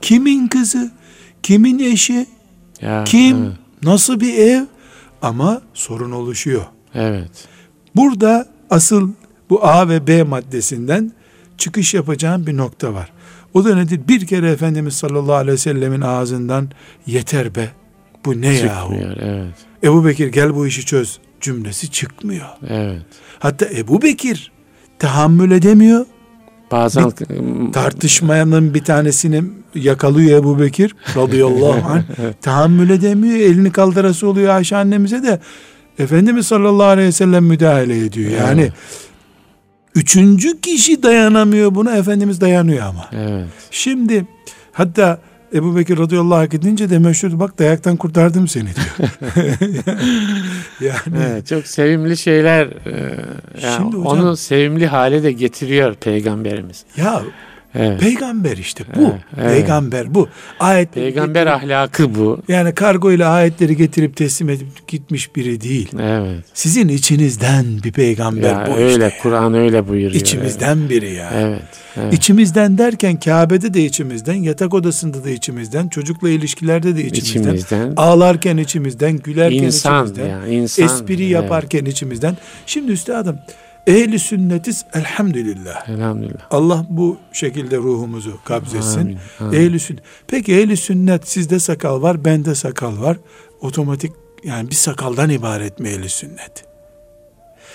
kimin 0.00 0.48
kızı, 0.48 0.90
kimin 1.42 1.78
eşi, 1.78 2.26
ya, 2.82 3.04
kim, 3.04 3.44
evet. 3.44 3.52
nasıl 3.82 4.20
bir 4.20 4.38
ev 4.38 4.64
ama 5.22 5.62
sorun 5.74 6.10
oluşuyor. 6.10 6.62
Evet. 6.94 7.48
Burada 7.96 8.48
asıl 8.70 9.10
bu 9.50 9.66
A 9.66 9.88
ve 9.88 10.06
B 10.06 10.22
maddesinden 10.22 11.12
çıkış 11.58 11.94
yapacağım 11.94 12.46
bir 12.46 12.56
nokta 12.56 12.94
var. 12.94 13.12
O 13.54 13.64
da 13.64 13.74
nedir? 13.74 14.00
Bir 14.08 14.26
kere 14.26 14.50
Efendimiz 14.50 14.94
sallallahu 14.94 15.34
aleyhi 15.34 15.52
ve 15.52 15.58
sellemin 15.58 16.00
ağzından 16.00 16.70
yeter 17.06 17.54
be 17.54 17.68
bu 18.24 18.40
ne 18.40 18.54
yahu? 18.54 18.94
Evet. 19.20 19.54
Ebu 19.84 20.04
Bekir 20.04 20.28
gel 20.28 20.54
bu 20.54 20.66
işi 20.66 20.86
çöz 20.86 21.18
cümlesi 21.40 21.90
çıkmıyor. 21.90 22.46
Evet. 22.68 23.02
Hatta 23.38 23.66
Ebu 23.66 24.02
Bekir 24.02 24.52
tahammül 24.98 25.50
edemiyor. 25.50 26.06
Bazen 26.72 27.04
bir 27.04 27.72
tartışmayanın 27.72 28.74
bir 28.74 28.84
tanesini 28.84 29.42
yakalıyor 29.74 30.40
Ebu 30.40 30.60
Bekir 30.60 30.96
radıyallahu 31.16 31.88
anh. 31.90 32.02
Tahammül 32.42 32.90
edemiyor. 32.90 33.36
Elini 33.36 33.72
kaldırası 33.72 34.28
oluyor 34.28 34.54
Ayşe 34.54 34.76
annemize 34.76 35.22
de 35.22 35.40
Efendimiz 35.98 36.46
sallallahu 36.46 36.86
aleyhi 36.86 37.08
ve 37.08 37.12
sellem 37.12 37.44
müdahale 37.44 38.04
ediyor. 38.04 38.30
Yani 38.30 38.60
evet. 38.60 38.72
üçüncü 39.94 40.60
kişi 40.60 41.02
dayanamıyor 41.02 41.74
buna 41.74 41.96
Efendimiz 41.96 42.40
dayanıyor 42.40 42.86
ama. 42.86 43.08
Evet. 43.12 43.48
Şimdi 43.70 44.26
hatta 44.72 45.20
Ebu 45.54 45.76
Bekir 45.76 45.98
radıyallahu 45.98 46.34
anh 46.38 46.50
gidince 46.50 46.90
de 46.90 46.98
meşhur 46.98 47.40
bak 47.40 47.58
dayaktan 47.58 47.96
kurtardım 47.96 48.48
seni 48.48 48.68
diyor. 48.74 49.10
yani 50.80 51.16
evet, 51.16 51.46
çok 51.46 51.66
sevimli 51.66 52.16
şeyler 52.16 52.66
e, 52.66 53.16
yani 53.62 53.76
Şimdi 53.76 53.96
hocam, 53.96 54.06
onu 54.06 54.36
sevimli 54.36 54.86
hale 54.86 55.22
de 55.22 55.32
getiriyor 55.32 55.94
peygamberimiz. 55.94 56.84
Ya 56.96 57.22
Evet. 57.74 58.00
Peygamber 58.00 58.56
işte 58.56 58.84
bu. 58.96 59.14
Evet. 59.36 59.54
Peygamber 59.54 60.14
bu. 60.14 60.28
Ayet 60.60 60.92
Peygamber 60.94 61.46
getirip, 61.46 61.62
ahlakı 61.62 62.14
bu. 62.14 62.42
Yani 62.48 62.74
kargo 62.74 63.12
ile 63.12 63.26
ayetleri 63.26 63.76
getirip 63.76 64.16
teslim 64.16 64.50
edip 64.50 64.88
gitmiş 64.88 65.36
biri 65.36 65.60
değil. 65.60 65.88
Evet. 66.00 66.44
Sizin 66.54 66.88
içinizden 66.88 67.66
bir 67.84 67.92
peygamber 67.92 68.50
ya, 68.50 68.68
bu 68.70 68.76
öyle, 68.76 69.08
işte. 69.08 69.18
Kur'an 69.22 69.54
öyle 69.54 69.88
buyuruyor. 69.88 70.20
İçimizden 70.20 70.78
evet. 70.78 70.90
biri 70.90 71.14
ya. 71.14 71.30
Evet, 71.34 71.62
evet. 71.96 72.14
İçimizden 72.14 72.78
derken 72.78 73.20
Kabe'de 73.20 73.74
de 73.74 73.84
içimizden, 73.84 74.34
yatak 74.34 74.74
odasında 74.74 75.24
da 75.24 75.30
içimizden, 75.30 75.88
çocukla 75.88 76.30
ilişkilerde 76.30 76.96
de 76.96 77.04
içimizden, 77.04 77.54
içimizden. 77.54 77.92
ağlarken 77.96 78.56
içimizden, 78.56 79.18
gülerken 79.18 79.62
insan 79.62 80.04
içimizden, 80.04 80.28
ya, 80.28 80.46
insan, 80.46 80.84
espri 80.84 81.24
yaparken 81.24 81.78
evet. 81.78 81.92
içimizden. 81.92 82.36
Şimdi 82.66 82.92
üstadım 82.92 83.38
Ehli 83.86 84.18
sünnetiz 84.18 84.84
elhamdülillah. 84.94 85.88
Elhamdülillah. 85.88 86.46
Allah 86.50 86.86
bu 86.90 87.18
şekilde 87.32 87.76
ruhumuzu 87.76 88.38
kabzetsin. 88.44 89.00
Amin, 89.00 89.18
amin. 89.40 89.52
Ehli 89.52 89.80
sünnet. 89.80 90.02
Peki 90.26 90.54
ehli 90.54 90.76
sünnet 90.76 91.28
sizde 91.28 91.58
sakal 91.58 92.02
var, 92.02 92.24
bende 92.24 92.54
sakal 92.54 93.00
var. 93.00 93.16
Otomatik 93.60 94.12
yani 94.44 94.70
bir 94.70 94.74
sakaldan 94.74 95.30
ibaret 95.30 95.78
mi 95.78 95.88
ehli 95.88 96.08
sünnet? 96.08 96.64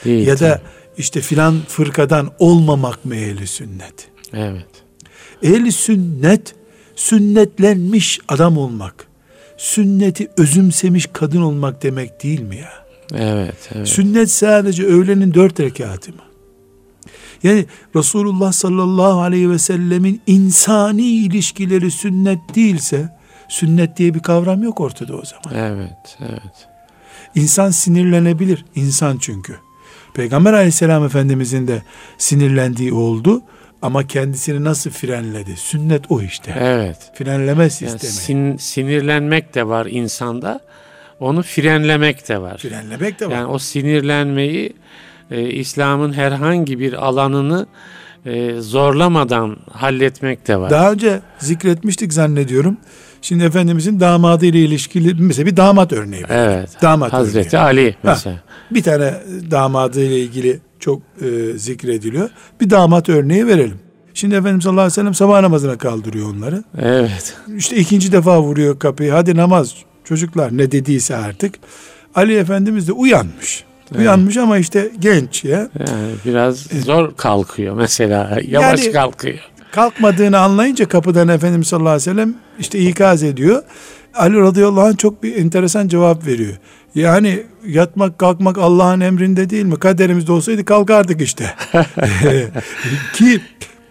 Değil, 0.06 0.28
ya 0.28 0.40
da 0.40 0.62
işte 0.98 1.22
filan 1.22 1.60
fırkadan 1.68 2.32
olmamak 2.40 3.06
mı 3.06 3.16
ehli 3.16 3.48
sünnet? 3.48 4.10
Evet. 4.34 4.84
Ehli 5.44 5.72
sünnet 5.72 6.56
sünnetlenmiş 6.96 8.20
adam 8.28 8.58
olmak, 8.58 9.08
sünneti 9.58 10.28
özümsemiş 10.38 11.10
kadın 11.14 11.42
olmak 11.42 11.84
demek 11.84 12.24
değil 12.24 12.42
mi 12.42 12.58
ya? 12.58 12.87
Evet, 13.14 13.70
evet. 13.76 13.88
Sünnet 13.88 14.32
sadece 14.32 14.84
öğlenin 14.84 15.34
dört 15.34 15.60
rekatı 15.60 16.12
mı? 16.12 16.22
Yani 17.44 17.66
Resulullah 17.96 18.52
sallallahu 18.52 19.22
aleyhi 19.22 19.50
ve 19.50 19.60
sellemin 19.60 20.22
insani 20.28 21.02
ilişkileri 21.02 21.92
sünnet 21.92 22.40
değilse 22.56 23.18
sünnet 23.50 23.98
diye 23.98 24.14
bir 24.14 24.20
kavram 24.20 24.64
yok 24.64 24.82
ortada 24.82 25.16
o 25.16 25.24
zaman. 25.26 25.60
Evet, 25.60 26.18
evet. 26.20 26.68
İnsan 27.36 27.72
sinirlenebilir. 27.72 28.66
insan 28.76 29.18
çünkü. 29.18 29.56
Peygamber 30.14 30.54
aleyhisselam 30.54 31.06
efendimizin 31.06 31.68
de 31.68 31.82
sinirlendiği 32.18 32.94
oldu. 32.94 33.42
Ama 33.82 34.08
kendisini 34.08 34.64
nasıl 34.64 34.90
frenledi? 34.90 35.56
Sünnet 35.58 36.12
o 36.12 36.22
işte. 36.22 36.56
Evet. 36.60 37.12
Frenleme 37.16 37.70
sistemi. 37.70 38.00
Yani 38.04 38.14
sin, 38.14 38.58
sinirlenmek 38.58 39.56
de 39.56 39.68
var 39.68 39.86
insanda 39.86 40.60
onu 41.20 41.44
frenlemek 41.44 42.30
de 42.30 42.42
var. 42.42 42.58
Frenlemek 42.58 43.20
de 43.20 43.28
var. 43.28 43.32
Yani 43.32 43.46
o 43.46 43.60
sinirlenmeyi 43.60 44.74
e, 45.32 45.50
İslam'ın 45.50 46.14
herhangi 46.14 46.80
bir 46.80 46.94
alanını 46.94 47.68
e, 48.26 48.60
zorlamadan 48.60 49.58
halletmek 49.72 50.48
de 50.48 50.58
var. 50.58 50.70
Daha 50.70 50.92
önce 50.92 51.20
zikretmiştik 51.40 52.14
zannediyorum. 52.14 52.78
Şimdi 53.22 53.44
Efendimizin 53.44 54.00
damadı 54.00 54.46
ile 54.46 54.60
ilişkili 54.60 55.14
mesela 55.22 55.46
bir 55.46 55.58
damat 55.58 55.94
örneği 55.94 56.24
var. 56.24 56.30
Evet. 56.32 56.70
Damat 56.82 57.14
Hazreti 57.14 57.58
örneği. 57.58 57.64
Ali 57.64 57.96
mesela. 58.04 58.36
Ha, 58.36 58.42
bir 58.72 58.84
tane 58.84 59.14
damadı 59.52 60.04
ile 60.04 60.20
ilgili 60.20 60.60
çok 60.80 61.02
e, 61.22 61.58
zikrediliyor. 61.58 62.30
Bir 62.62 62.70
damat 62.70 63.10
örneği 63.10 63.48
verelim. 63.48 63.80
Şimdi 64.14 64.36
Efendimiz 64.36 64.64
sallallahu 64.64 64.82
aleyhi 64.82 64.92
ve 64.92 64.96
sellem 64.96 65.14
sabah 65.14 65.42
namazına 65.42 65.78
kaldırıyor 65.78 66.34
onları. 66.34 66.64
Evet. 66.82 67.38
İşte 67.58 67.76
ikinci 67.76 68.12
defa 68.12 68.42
vuruyor 68.42 68.80
kapıyı. 68.80 69.12
Hadi 69.12 69.36
namaz 69.36 69.76
Çocuklar 70.08 70.58
ne 70.58 70.72
dediyse 70.72 71.16
artık. 71.16 71.56
Ali 72.16 72.36
Efendimiz 72.36 72.88
de 72.88 72.92
uyanmış. 72.92 73.64
Evet. 73.92 74.02
Uyanmış 74.02 74.38
ama 74.38 74.58
işte 74.58 74.92
genç 75.00 75.44
ya. 75.44 75.70
Yani 75.80 76.14
biraz 76.26 76.58
zor 76.58 77.16
kalkıyor 77.16 77.76
mesela. 77.76 78.40
Yavaş 78.48 78.84
yani, 78.84 78.92
kalkıyor. 78.92 79.38
Kalkmadığını 79.72 80.40
anlayınca 80.40 80.88
kapıdan 80.88 81.28
Efendimiz 81.28 81.68
sallallahu 81.68 81.90
aleyhi 81.90 82.10
ve 82.10 82.14
sellem 82.14 82.36
işte 82.60 82.80
ikaz 82.80 83.24
ediyor. 83.24 83.64
Ali 84.16 84.38
radıyallahu 84.38 84.86
anh 84.86 84.98
çok 84.98 85.24
bir 85.24 85.36
enteresan 85.36 85.88
cevap 85.88 86.28
veriyor. 86.28 86.54
Yani 86.96 87.44
yatmak 87.66 88.20
kalkmak 88.20 88.58
Allah'ın 88.58 89.00
emrinde 89.00 89.50
değil 89.50 89.66
mi? 89.66 89.80
Kaderimizde 89.80 90.32
olsaydı 90.32 90.66
kalkardık 90.66 91.22
işte. 91.22 91.54
Ki 93.14 93.42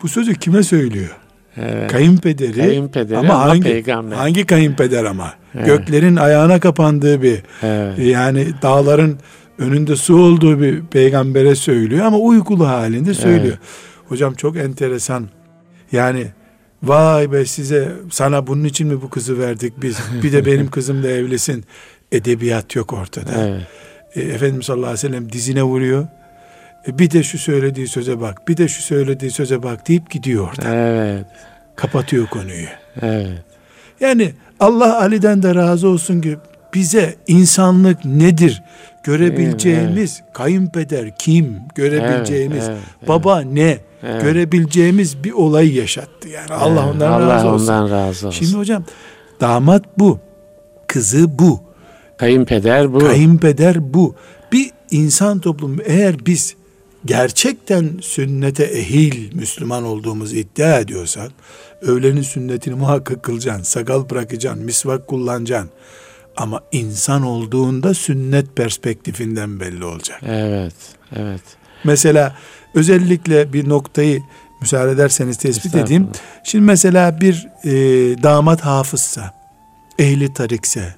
bu 0.02 0.08
sözü 0.08 0.34
kime 0.34 0.62
söylüyor? 0.62 1.25
Evet. 1.56 1.92
Kayınpederi, 1.92 2.60
kayınpederi 2.60 3.18
ama, 3.18 3.34
ama 3.34 3.48
hangi, 3.48 3.62
peygamber. 3.62 4.16
hangi 4.16 4.46
kayınpeder 4.46 5.04
ama? 5.04 5.34
Evet. 5.54 5.66
Göklerin 5.66 6.16
ayağına 6.16 6.60
kapandığı 6.60 7.22
bir 7.22 7.42
evet. 7.62 7.98
yani 7.98 8.46
dağların 8.62 9.18
önünde 9.58 9.96
su 9.96 10.16
olduğu 10.22 10.60
bir 10.60 10.82
peygambere 10.86 11.54
söylüyor 11.54 12.04
ama 12.06 12.18
uykulu 12.18 12.68
halinde 12.68 13.14
söylüyor. 13.14 13.56
Evet. 13.60 14.08
Hocam 14.08 14.34
çok 14.34 14.56
enteresan. 14.56 15.28
Yani 15.92 16.26
vay 16.82 17.32
be 17.32 17.44
size 17.44 17.92
sana 18.10 18.46
bunun 18.46 18.64
için 18.64 18.88
mi 18.88 19.02
bu 19.02 19.10
kızı 19.10 19.38
verdik 19.38 19.82
biz? 19.82 19.98
Bir 20.22 20.32
de 20.32 20.46
benim 20.46 20.70
kızım 20.70 21.02
da 21.02 21.08
evlisin. 21.08 21.64
Edebiyat 22.12 22.76
yok 22.76 22.92
ortada. 22.92 23.32
Evet. 23.38 23.62
E, 24.14 24.20
Efendimiz 24.20 24.66
sallallahu 24.66 24.86
aleyhi 24.86 25.06
ve 25.06 25.08
sellem 25.08 25.32
dizine 25.32 25.62
vuruyor. 25.62 26.06
E, 26.88 26.98
bir 26.98 27.10
de 27.10 27.22
şu 27.22 27.38
söylediği 27.38 27.88
söze 27.88 28.20
bak, 28.20 28.48
bir 28.48 28.56
de 28.56 28.68
şu 28.68 28.82
söylediği 28.82 29.30
söze 29.30 29.62
bak 29.62 29.88
deyip 29.88 30.10
gidiyor 30.10 30.48
orada. 30.48 30.74
Evet. 30.74 31.26
Kapatıyor 31.76 32.26
konuyu. 32.26 32.66
Evet. 33.02 33.42
Yani 34.00 34.32
Allah 34.60 35.00
Ali'den 35.00 35.42
de 35.42 35.54
razı 35.54 35.88
olsun 35.88 36.20
ki 36.20 36.36
bize 36.74 37.14
insanlık 37.26 38.04
nedir 38.04 38.62
görebileceğimiz 39.04 40.20
evet. 40.22 40.32
kayınpeder 40.32 41.16
kim 41.18 41.58
görebileceğimiz 41.74 42.68
evet, 42.68 42.78
evet, 42.98 43.08
baba 43.08 43.42
evet. 43.42 43.52
ne 43.52 43.78
evet. 44.02 44.22
görebileceğimiz 44.22 45.24
bir 45.24 45.32
olay 45.32 45.74
yaşattı 45.76 46.28
yani 46.28 46.46
evet, 46.50 46.62
Allah 46.62 46.90
ondan 46.90 47.12
Allah 47.12 47.34
razı 47.34 47.48
olsun. 47.48 47.64
ondan 47.64 47.90
razı 47.90 48.28
olsun. 48.28 48.44
Şimdi 48.44 48.58
hocam 48.58 48.84
damat 49.40 49.84
bu 49.98 50.18
kızı 50.86 51.38
bu 51.38 51.60
kayınpeder 52.16 52.92
bu 52.94 52.98
kayınpeder 52.98 53.94
bu 53.94 54.14
bir 54.52 54.70
insan 54.90 55.40
toplumu 55.40 55.82
eğer 55.84 56.26
biz 56.26 56.55
gerçekten 57.06 57.98
sünnete 58.00 58.64
ehil 58.64 59.34
Müslüman 59.34 59.84
olduğumuzu 59.84 60.36
iddia 60.36 60.78
ediyorsak 60.78 61.30
öğlenin 61.80 62.22
sünnetini 62.22 62.74
muhakkak 62.74 63.22
kılacaksın, 63.22 63.62
sakal 63.62 64.10
bırakacaksın, 64.10 64.64
misvak 64.64 65.06
kullanacaksın. 65.06 65.70
Ama 66.36 66.60
insan 66.72 67.22
olduğunda 67.22 67.94
sünnet 67.94 68.56
perspektifinden 68.56 69.60
belli 69.60 69.84
olacak. 69.84 70.20
Evet, 70.26 70.74
evet. 71.16 71.42
Mesela 71.84 72.36
özellikle 72.74 73.52
bir 73.52 73.68
noktayı 73.68 74.22
müsaade 74.60 74.90
ederseniz 74.90 75.38
tespit 75.38 75.74
edeyim. 75.74 76.08
Şimdi 76.44 76.64
mesela 76.64 77.20
bir 77.20 77.48
e, 77.64 77.70
damat 78.22 78.60
hafızsa, 78.60 79.34
ehli 79.98 80.34
tarikse 80.34 80.94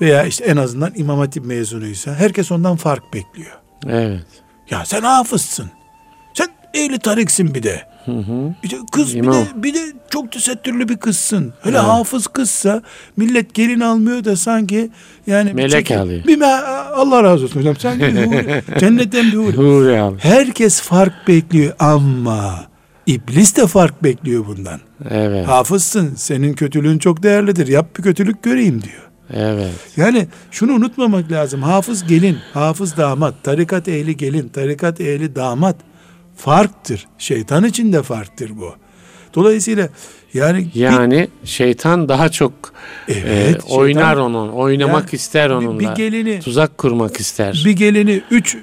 veya 0.00 0.24
işte 0.24 0.44
en 0.44 0.56
azından 0.56 0.92
İmam 0.96 1.18
Hatip 1.18 1.44
mezunuysa 1.44 2.14
herkes 2.14 2.52
ondan 2.52 2.76
fark 2.76 3.14
bekliyor. 3.14 3.56
Evet. 3.86 4.26
Ya 4.70 4.84
sen 4.84 5.02
hafızsın. 5.02 5.70
Sen 6.34 6.48
ehli 6.74 6.98
tariksin 6.98 7.54
bir 7.54 7.62
de. 7.62 7.82
Hı 8.04 8.12
hı. 8.12 8.54
Kız 8.92 9.14
İmam. 9.14 9.34
bir 9.34 9.38
de, 9.38 9.62
bir 9.62 9.74
de 9.74 9.92
çok 10.10 10.32
tesettürlü 10.32 10.88
bir 10.88 10.96
kızsın. 10.96 11.54
Öyle 11.64 11.76
evet. 11.76 11.86
hafız 11.86 12.26
kızsa 12.26 12.82
millet 13.16 13.54
gelin 13.54 13.80
almıyor 13.80 14.24
da 14.24 14.36
sanki 14.36 14.90
yani 15.26 15.52
melek 15.52 15.90
alıyor. 15.90 16.24
Bir 16.24 16.36
me 16.36 16.46
Allah 16.46 17.22
razı 17.22 17.44
olsun 17.44 17.60
hocam. 17.60 17.76
Sanki 17.76 18.00
bir 18.00 18.26
huri, 18.26 18.62
cennetten 18.80 19.26
bir 19.32 19.36
huri. 19.36 19.56
huri 19.56 20.00
abi. 20.00 20.18
Herkes 20.18 20.80
fark 20.80 21.28
bekliyor 21.28 21.74
ama 21.78 22.64
iblis 23.06 23.56
de 23.56 23.66
fark 23.66 24.04
bekliyor 24.04 24.46
bundan. 24.46 24.80
Evet. 25.10 25.48
Hafızsın. 25.48 26.14
Senin 26.14 26.52
kötülüğün 26.52 26.98
çok 26.98 27.22
değerlidir. 27.22 27.66
Yap 27.68 27.98
bir 27.98 28.02
kötülük 28.02 28.42
göreyim 28.42 28.82
diyor. 28.82 29.07
Evet. 29.34 29.74
Yani 29.96 30.28
şunu 30.50 30.72
unutmamak 30.72 31.32
lazım. 31.32 31.62
Hafız 31.62 32.06
gelin, 32.06 32.38
hafız 32.54 32.96
damat, 32.96 33.34
tarikat 33.42 33.88
ehli 33.88 34.16
gelin, 34.16 34.48
tarikat 34.48 35.00
ehli 35.00 35.34
damat 35.34 35.76
farktır. 36.36 37.06
Şeytan 37.18 37.64
için 37.64 37.92
de 37.92 38.02
farktır 38.02 38.50
bu. 38.56 38.74
Dolayısıyla 39.34 39.88
yani 40.34 40.68
yani 40.74 41.28
bir, 41.42 41.48
şeytan 41.48 42.08
daha 42.08 42.28
çok 42.28 42.52
evet, 43.08 43.56
e, 43.56 43.74
oynar 43.74 44.14
şeytan, 44.14 44.20
onun, 44.20 44.48
oynamak 44.48 45.02
yani, 45.02 45.16
ister 45.16 45.50
onunla. 45.50 45.80
Bir, 45.80 45.88
gelini 45.88 46.40
tuzak 46.40 46.78
kurmak 46.78 47.20
ister. 47.20 47.62
Bir 47.64 47.70
gelini 47.70 48.22
üç 48.30 48.54
e, 48.54 48.58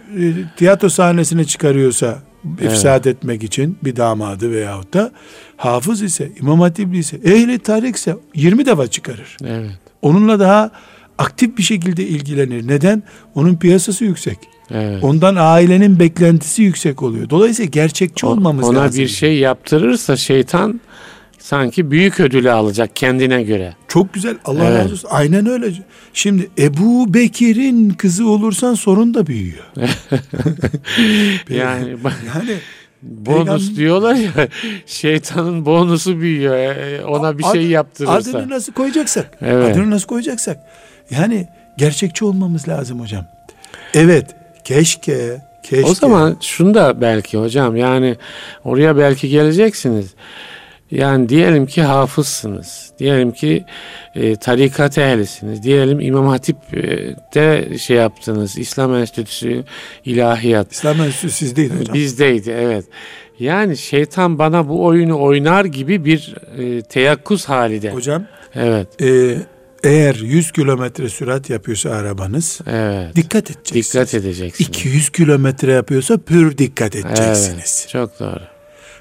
tiyatro 0.57 0.89
sahnesine 0.89 1.45
çıkarıyorsa 1.45 2.19
ifsad 2.61 3.05
evet. 3.05 3.17
etmek 3.17 3.43
için 3.43 3.77
bir 3.83 3.95
damadı 3.95 4.51
veyahut 4.51 4.93
da 4.93 5.11
hafız 5.57 6.01
ise, 6.01 6.31
imam 6.39 6.59
hatipli 6.59 6.97
ise, 6.97 7.17
ehli 7.17 7.59
tarikse 7.59 8.15
20 8.35 8.65
defa 8.65 8.87
çıkarır. 8.87 9.37
Evet. 9.45 9.84
Onunla 10.05 10.39
daha 10.39 10.71
aktif 11.17 11.57
bir 11.57 11.63
şekilde 11.63 12.07
ilgilenir. 12.07 12.67
Neden? 12.67 13.03
Onun 13.35 13.55
piyasası 13.55 14.05
yüksek. 14.05 14.37
Evet. 14.71 15.03
Ondan 15.03 15.35
ailenin 15.39 15.99
beklentisi 15.99 16.63
yüksek 16.63 17.03
oluyor. 17.03 17.29
Dolayısıyla 17.29 17.69
gerçekçi 17.69 18.25
olmamız 18.25 18.65
ona 18.65 18.79
lazım. 18.79 18.99
Ona 18.99 19.03
bir 19.03 19.07
şey 19.07 19.37
yaptırırsa 19.37 20.17
şeytan 20.17 20.81
sanki 21.39 21.91
büyük 21.91 22.19
ödülü 22.19 22.51
alacak 22.51 22.95
kendine 22.95 23.43
göre. 23.43 23.75
Çok 23.87 24.13
güzel. 24.13 24.35
Allah 24.45 24.65
evet. 24.65 24.79
razı 24.79 24.93
olsun. 24.93 25.09
Aynen 25.11 25.45
öyle. 25.45 25.73
Şimdi 26.13 26.49
Ebu 26.57 27.13
Bekir'in 27.13 27.89
kızı 27.89 28.29
olursan 28.29 28.73
sorun 28.73 29.13
da 29.13 29.27
büyüyor. 29.27 29.65
yani 31.49 31.95
yani 32.35 32.57
bonus 33.05 33.45
Peygamber... 33.45 33.75
diyorlar 33.75 34.15
ya 34.15 34.47
şeytanın 34.85 35.65
bonusu 35.65 36.19
büyüyor 36.21 36.55
e, 36.55 37.05
ona 37.05 37.37
bir 37.37 37.43
şey 37.43 37.51
Ad, 37.51 37.53
şey 37.53 37.67
yaptırırsa. 37.67 38.13
Adını 38.13 38.49
nasıl 38.49 38.73
koyacaksak? 38.73 39.37
Evet. 39.41 39.75
Adını 39.75 39.91
nasıl 39.91 40.07
koyacaksak? 40.07 40.57
Yani 41.09 41.47
gerçekçi 41.77 42.25
olmamız 42.25 42.67
lazım 42.67 42.99
hocam. 42.99 43.25
Evet 43.93 44.35
keşke 44.63 45.41
keşke. 45.63 45.89
O 45.89 45.93
zaman 45.93 46.37
şunu 46.41 46.73
da 46.73 47.01
belki 47.01 47.37
hocam 47.37 47.75
yani 47.75 48.15
oraya 48.63 48.97
belki 48.97 49.29
geleceksiniz. 49.29 50.13
Yani 50.95 51.29
diyelim 51.29 51.65
ki 51.65 51.81
hafızsınız. 51.81 52.91
Diyelim 52.99 53.31
ki 53.31 53.65
e, 54.15 54.35
tarikat 54.35 54.97
ehlisiniz. 54.97 55.63
Diyelim 55.63 55.99
İmam 55.99 56.27
Hatip'te 56.27 57.77
şey 57.77 57.97
yaptınız. 57.97 58.57
İslam 58.57 58.95
Enstitüsü 58.95 59.63
ilahiyat. 60.05 60.71
İslam 60.71 61.01
Enstitüsü 61.01 61.35
sizdeydi 61.35 61.73
hocam. 61.79 61.93
Bizdeydi 61.93 62.51
evet. 62.51 62.85
Yani 63.39 63.77
şeytan 63.77 64.39
bana 64.39 64.69
bu 64.69 64.85
oyunu 64.85 65.21
oynar 65.21 65.65
gibi 65.65 66.05
bir 66.05 66.35
e, 66.57 66.81
teyakkuz 66.81 67.45
halinde. 67.45 67.91
Hocam. 67.91 68.25
Evet. 68.55 69.01
E, 69.01 69.37
eğer 69.83 70.15
100 70.15 70.51
kilometre 70.51 71.09
sürat 71.09 71.49
yapıyorsa 71.49 71.89
arabanız 71.89 72.61
evet. 72.67 73.15
dikkat 73.15 73.51
edeceksiniz. 73.51 73.93
Dikkat 73.93 74.13
edeceksiniz. 74.13 74.69
200 74.69 75.09
kilometre 75.09 75.71
yapıyorsa 75.71 76.17
pür 76.17 76.57
dikkat 76.57 76.95
edeceksiniz. 76.95 77.79
Evet, 77.81 77.87
çok 77.91 78.19
doğru. 78.19 78.54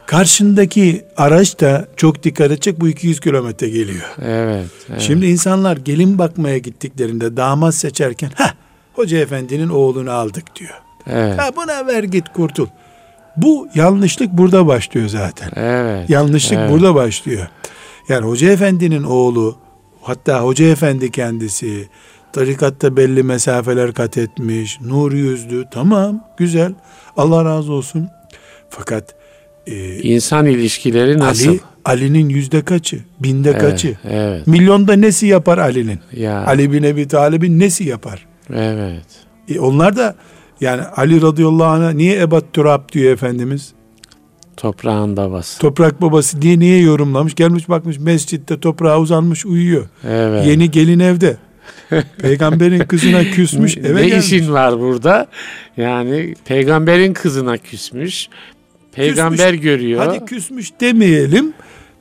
Karşındaki 0.07 1.05
araç 1.17 1.61
da 1.61 1.89
çok 1.97 2.23
dikkat 2.23 2.47
edecek 2.47 2.81
bu 2.81 2.89
200 2.89 3.21
kilometre 3.21 3.69
geliyor. 3.69 4.05
Evet, 4.23 4.67
evet. 4.91 5.01
Şimdi 5.01 5.27
insanlar 5.27 5.77
gelin 5.77 6.19
bakmaya 6.19 6.59
gittiklerinde 6.59 7.37
damat 7.37 7.75
seçerken 7.75 8.31
ha 8.35 8.51
hoca 8.93 9.19
efendinin 9.19 9.69
oğlunu 9.69 10.11
aldık 10.11 10.57
diyor. 10.57 10.75
Evet. 11.07 11.39
Ha 11.39 11.51
buna 11.57 11.87
ver 11.87 12.03
git 12.03 12.33
kurtul. 12.33 12.67
Bu 13.37 13.69
yanlışlık 13.75 14.33
burada 14.33 14.67
başlıyor 14.67 15.09
zaten. 15.09 15.51
Evet. 15.57 16.11
Yanlışlık 16.11 16.59
evet. 16.59 16.71
burada 16.71 16.95
başlıyor. 16.95 17.47
Yani 18.09 18.27
hoca 18.27 18.51
efendinin 18.51 19.03
oğlu 19.03 19.57
hatta 20.03 20.41
hoca 20.41 20.67
efendi 20.67 21.11
kendisi 21.11 21.89
tarikatta 22.33 22.97
belli 22.97 23.23
mesafeler 23.23 23.93
kat 23.93 24.19
etmiş, 24.19 24.81
nur 24.81 25.13
yüzlü 25.13 25.65
tamam 25.71 26.25
güzel 26.37 26.73
Allah 27.17 27.45
razı 27.45 27.73
olsun. 27.73 28.09
Fakat 28.71 29.15
e, 29.67 29.99
insan 30.03 30.47
ilişkileri 30.47 31.19
nasıl? 31.19 31.49
Ali 31.49 31.61
Ali'nin 31.85 32.29
yüzde 32.29 32.63
kaçı? 32.63 32.99
Binde 33.21 33.51
evet, 33.51 33.61
kaçı? 33.61 33.97
Evet. 34.11 34.47
Milyonda 34.47 34.93
nesi 34.93 35.27
yapar 35.27 35.59
Ali'nin? 35.59 35.99
Ya. 36.13 36.47
Ali 36.47 36.73
bin 36.73 36.83
Ebi 36.83 37.09
Talib'in 37.09 37.61
nesi 37.61 37.85
yapar? 37.85 38.27
Evet. 38.55 39.07
E, 39.49 39.61
onlar 39.61 39.97
da 39.97 40.15
yani 40.61 40.83
Ali 40.83 41.23
radıyallahu 41.23 41.65
anh'a 41.65 41.91
niye 41.91 42.21
ebat 42.21 42.45
turab 42.53 42.93
diyor 42.93 43.13
Efendimiz? 43.13 43.73
Toprağın 44.57 45.17
babası. 45.17 45.61
Toprak 45.61 46.03
babası 46.03 46.43
diye 46.43 46.59
niye 46.59 46.81
yorumlamış? 46.81 47.35
Gelmiş 47.35 47.69
bakmış 47.69 47.99
mescitte 47.99 48.61
toprağa 48.61 49.01
uzanmış 49.01 49.47
uyuyor. 49.47 49.89
Evet. 50.09 50.47
Yeni 50.47 50.71
gelin 50.71 51.01
evde. 51.01 51.37
Peygamberin 52.19 52.79
kızına 52.79 53.25
küsmüş 53.25 53.77
eve 53.77 54.03
ne 54.03 54.09
gelmiş. 54.09 54.33
Ne 54.33 54.37
işin 54.39 54.53
var 54.53 54.81
burada? 54.81 55.27
Yani 55.77 56.35
peygamberin 56.45 57.13
kızına 57.13 57.59
küsmüş. 57.59 58.29
Peygamber 58.95 59.51
küsmüş, 59.51 59.61
görüyor. 59.61 60.07
Hadi 60.07 60.25
küsmüş 60.25 60.73
demeyelim. 60.81 61.53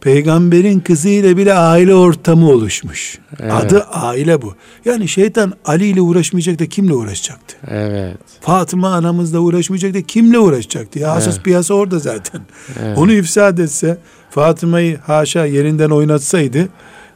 Peygamberin 0.01 0.79
kızıyla 0.79 1.37
bile 1.37 1.53
aile 1.53 1.93
ortamı 1.93 2.49
oluşmuş. 2.49 3.19
Evet. 3.39 3.53
Adı 3.53 3.83
aile 3.83 4.41
bu. 4.41 4.55
Yani 4.85 5.07
şeytan 5.07 5.53
Ali 5.65 5.85
ile 5.85 6.01
uğraşmayacak 6.01 6.59
da 6.59 6.65
kimle 6.65 6.93
uğraşacaktı? 6.93 7.55
Evet. 7.67 8.17
Fatıma 8.41 8.89
anamızla 8.89 9.39
uğraşmayacak 9.39 9.93
da 9.93 10.01
kimle 10.01 10.39
uğraşacaktı? 10.39 10.99
Ya 10.99 11.11
asas 11.11 11.35
evet. 11.35 11.45
piyasa 11.45 11.73
orada 11.73 11.99
zaten. 11.99 12.41
Evet. 12.83 12.97
Onu 12.97 13.11
ifsad 13.13 13.57
etse 13.57 13.97
Fatıma'yı 14.29 14.97
haşa 14.97 15.45
yerinden 15.45 15.89
oynatsaydı 15.89 16.69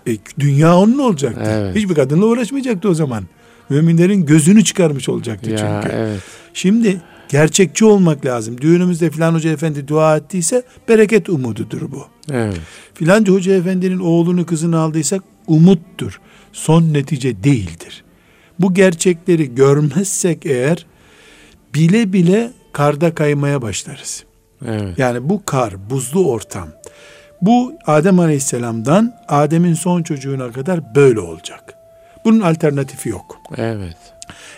e, 0.08 0.18
dünya 0.40 0.78
onun 0.78 0.98
olacaktı. 1.00 1.42
Evet. 1.46 1.76
Hiçbir 1.76 1.96
kadınla 1.96 2.26
uğraşmayacaktı 2.26 2.90
o 2.90 2.94
zaman. 2.94 3.24
Müminlerin 3.70 4.26
gözünü 4.26 4.64
çıkarmış 4.64 5.10
olacaktı 5.10 5.50
ya, 5.50 5.58
çünkü. 5.58 5.96
Evet. 5.96 6.20
Şimdi 6.54 7.02
gerçekçi 7.30 7.86
olmak 7.86 8.26
lazım. 8.26 8.62
Düğünümüzde 8.62 9.10
filan 9.10 9.34
hoca 9.34 9.50
efendi 9.50 9.88
dua 9.88 10.18
ettiyse 10.18 10.64
bereket 10.88 11.30
umududur 11.30 11.92
bu. 11.92 12.06
Evet. 12.32 12.58
Filanca 12.94 13.34
hoca 13.34 13.54
efendinin 13.54 14.00
oğlunu 14.00 14.46
kızını 14.46 14.80
aldıysak 14.80 15.24
umuttur. 15.48 16.20
Son 16.54 16.94
netice 16.94 17.44
değildir. 17.44 18.04
Bu 18.60 18.74
gerçekleri 18.74 19.56
görmezsek 19.56 20.46
eğer 20.46 20.86
bile 21.74 22.14
bile 22.14 22.52
karda 22.74 23.16
kaymaya 23.16 23.62
başlarız. 23.62 24.24
Evet. 24.66 25.00
Yani 25.00 25.30
bu 25.30 25.46
kar, 25.46 25.90
buzlu 25.90 26.30
ortam. 26.30 26.68
Bu 27.42 27.74
Adem 27.86 28.20
Aleyhisselam'dan 28.20 29.14
Adem'in 29.28 29.74
son 29.74 30.04
çocuğuna 30.04 30.52
kadar 30.52 30.96
böyle 30.96 31.20
olacak. 31.20 31.74
Bunun 32.26 32.42
alternatifi 32.42 33.10
yok. 33.10 33.38
Evet. 33.58 33.98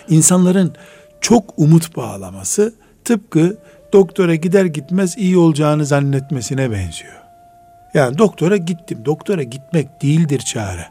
İnsanların 0.10 0.74
çok 1.22 1.54
umut 1.58 1.98
bağlaması 1.98 2.74
tıpkı 3.06 3.58
doktora 3.94 4.36
gider 4.36 4.66
gitmez 4.66 5.18
iyi 5.18 5.38
olacağını 5.38 5.86
zannetmesine 5.86 6.72
benziyor. 6.72 7.14
Yani 7.94 8.18
doktora 8.18 8.58
gittim. 8.58 9.00
Doktora 9.06 9.44
gitmek 9.44 10.02
değildir 10.02 10.40
çare. 10.40 10.86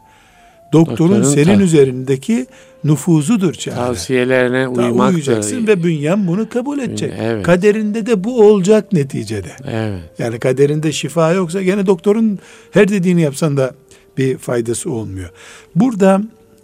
Doktorun, 0.73 1.09
Doktorun 1.09 1.23
senin 1.23 1.59
üzerindeki 1.59 2.45
nüfuzudur 2.83 3.53
çare. 3.53 3.75
Tavsiyelerine 3.75 4.67
uymak. 4.67 5.13
Uyacaksın 5.13 5.67
ve 5.67 5.83
bünyen 5.83 6.27
bunu 6.27 6.49
kabul 6.49 6.79
edecek. 6.79 7.13
Evet. 7.19 7.45
Kaderinde 7.45 8.05
de 8.05 8.23
bu 8.23 8.41
olacak 8.47 8.93
neticede. 8.93 9.51
Evet. 9.67 9.99
Yani 10.19 10.39
kaderinde 10.39 10.91
şifa 10.91 11.33
yoksa 11.33 11.61
gene 11.61 11.85
doktorun 11.85 12.39
her 12.71 12.87
dediğini 12.87 13.21
yapsan 13.21 13.57
da 13.57 13.73
bir 14.17 14.37
faydası 14.37 14.91
olmuyor. 14.91 15.29
Burada 15.75 16.21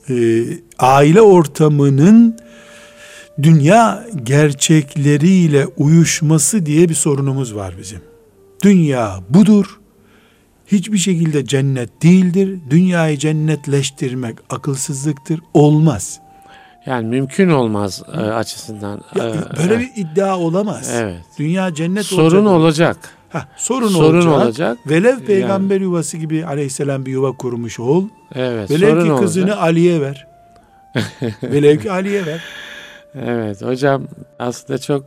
e, 0.10 0.44
aile 0.80 1.22
ortamının 1.22 2.38
dünya 3.44 4.06
gerçekleriyle 4.24 5.66
uyuşması 5.78 6.66
diye 6.66 6.90
bir 6.90 6.94
sorunumuz 6.94 7.56
var 7.56 7.74
bizim. 7.80 8.00
Dünya 8.64 9.20
budur. 9.30 9.80
Hiçbir 10.68 10.98
şekilde 10.98 11.46
cennet 11.46 12.04
değildir. 12.04 12.60
Dünyayı 12.70 13.18
cennetleştirmek 13.18 14.36
akılsızlıktır. 14.50 15.40
Olmaz. 15.54 16.20
Yani 16.86 17.08
mümkün 17.08 17.50
olmaz 17.50 18.04
e, 18.14 18.18
açısından. 18.18 19.02
Ya, 19.16 19.24
E, 19.30 19.34
böyle 19.58 19.74
e, 19.76 19.80
bir 19.80 19.90
iddia 19.96 20.40
olamaz. 20.40 20.92
Evet. 20.94 21.22
Dünya 21.40 21.74
cennet 21.74 22.06
sorun 22.06 22.46
olacak. 22.46 22.98
olacak. 22.98 22.98
Heh, 23.30 23.46
sorun, 23.58 23.88
Sorun 23.88 24.28
olacak. 24.28 24.46
olacak. 24.46 24.78
Velev 24.88 25.20
peygamber 25.20 25.82
yuvası 25.82 26.18
gibi 26.18 26.46
aleyhisselam 26.46 27.06
bir 27.06 27.12
yuva 27.12 27.32
kurmuş 27.32 27.80
ol. 27.80 28.08
Evet. 28.36 28.72
Velev 28.72 29.04
ki 29.04 29.22
kızını 29.22 29.44
olacak. 29.44 29.62
Ali'ye 29.62 30.02
ver. 30.02 30.28
Velev 31.44 31.78
ki 31.80 31.92
Ali'ye 31.92 32.26
ver. 32.26 32.44
Evet 33.16 33.62
hocam 33.62 34.08
aslında 34.40 34.80
çok 34.80 35.06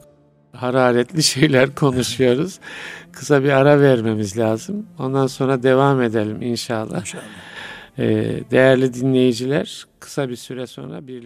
hararetli 0.52 1.22
şeyler 1.34 1.74
konuşuyoruz. 1.74 2.58
Kısa 3.12 3.44
bir 3.44 3.50
ara 3.50 3.80
vermemiz 3.80 4.38
lazım. 4.38 4.86
Ondan 4.98 5.26
sonra 5.26 5.62
devam 5.62 6.02
edelim 6.02 6.42
inşallah. 6.42 7.00
İnşallah. 7.00 7.22
Ee, 7.98 8.40
değerli 8.50 8.94
dinleyiciler 8.94 9.86
kısa 10.00 10.28
bir 10.28 10.36
süre 10.36 10.66
sonra 10.66 11.06
birlikte 11.06 11.18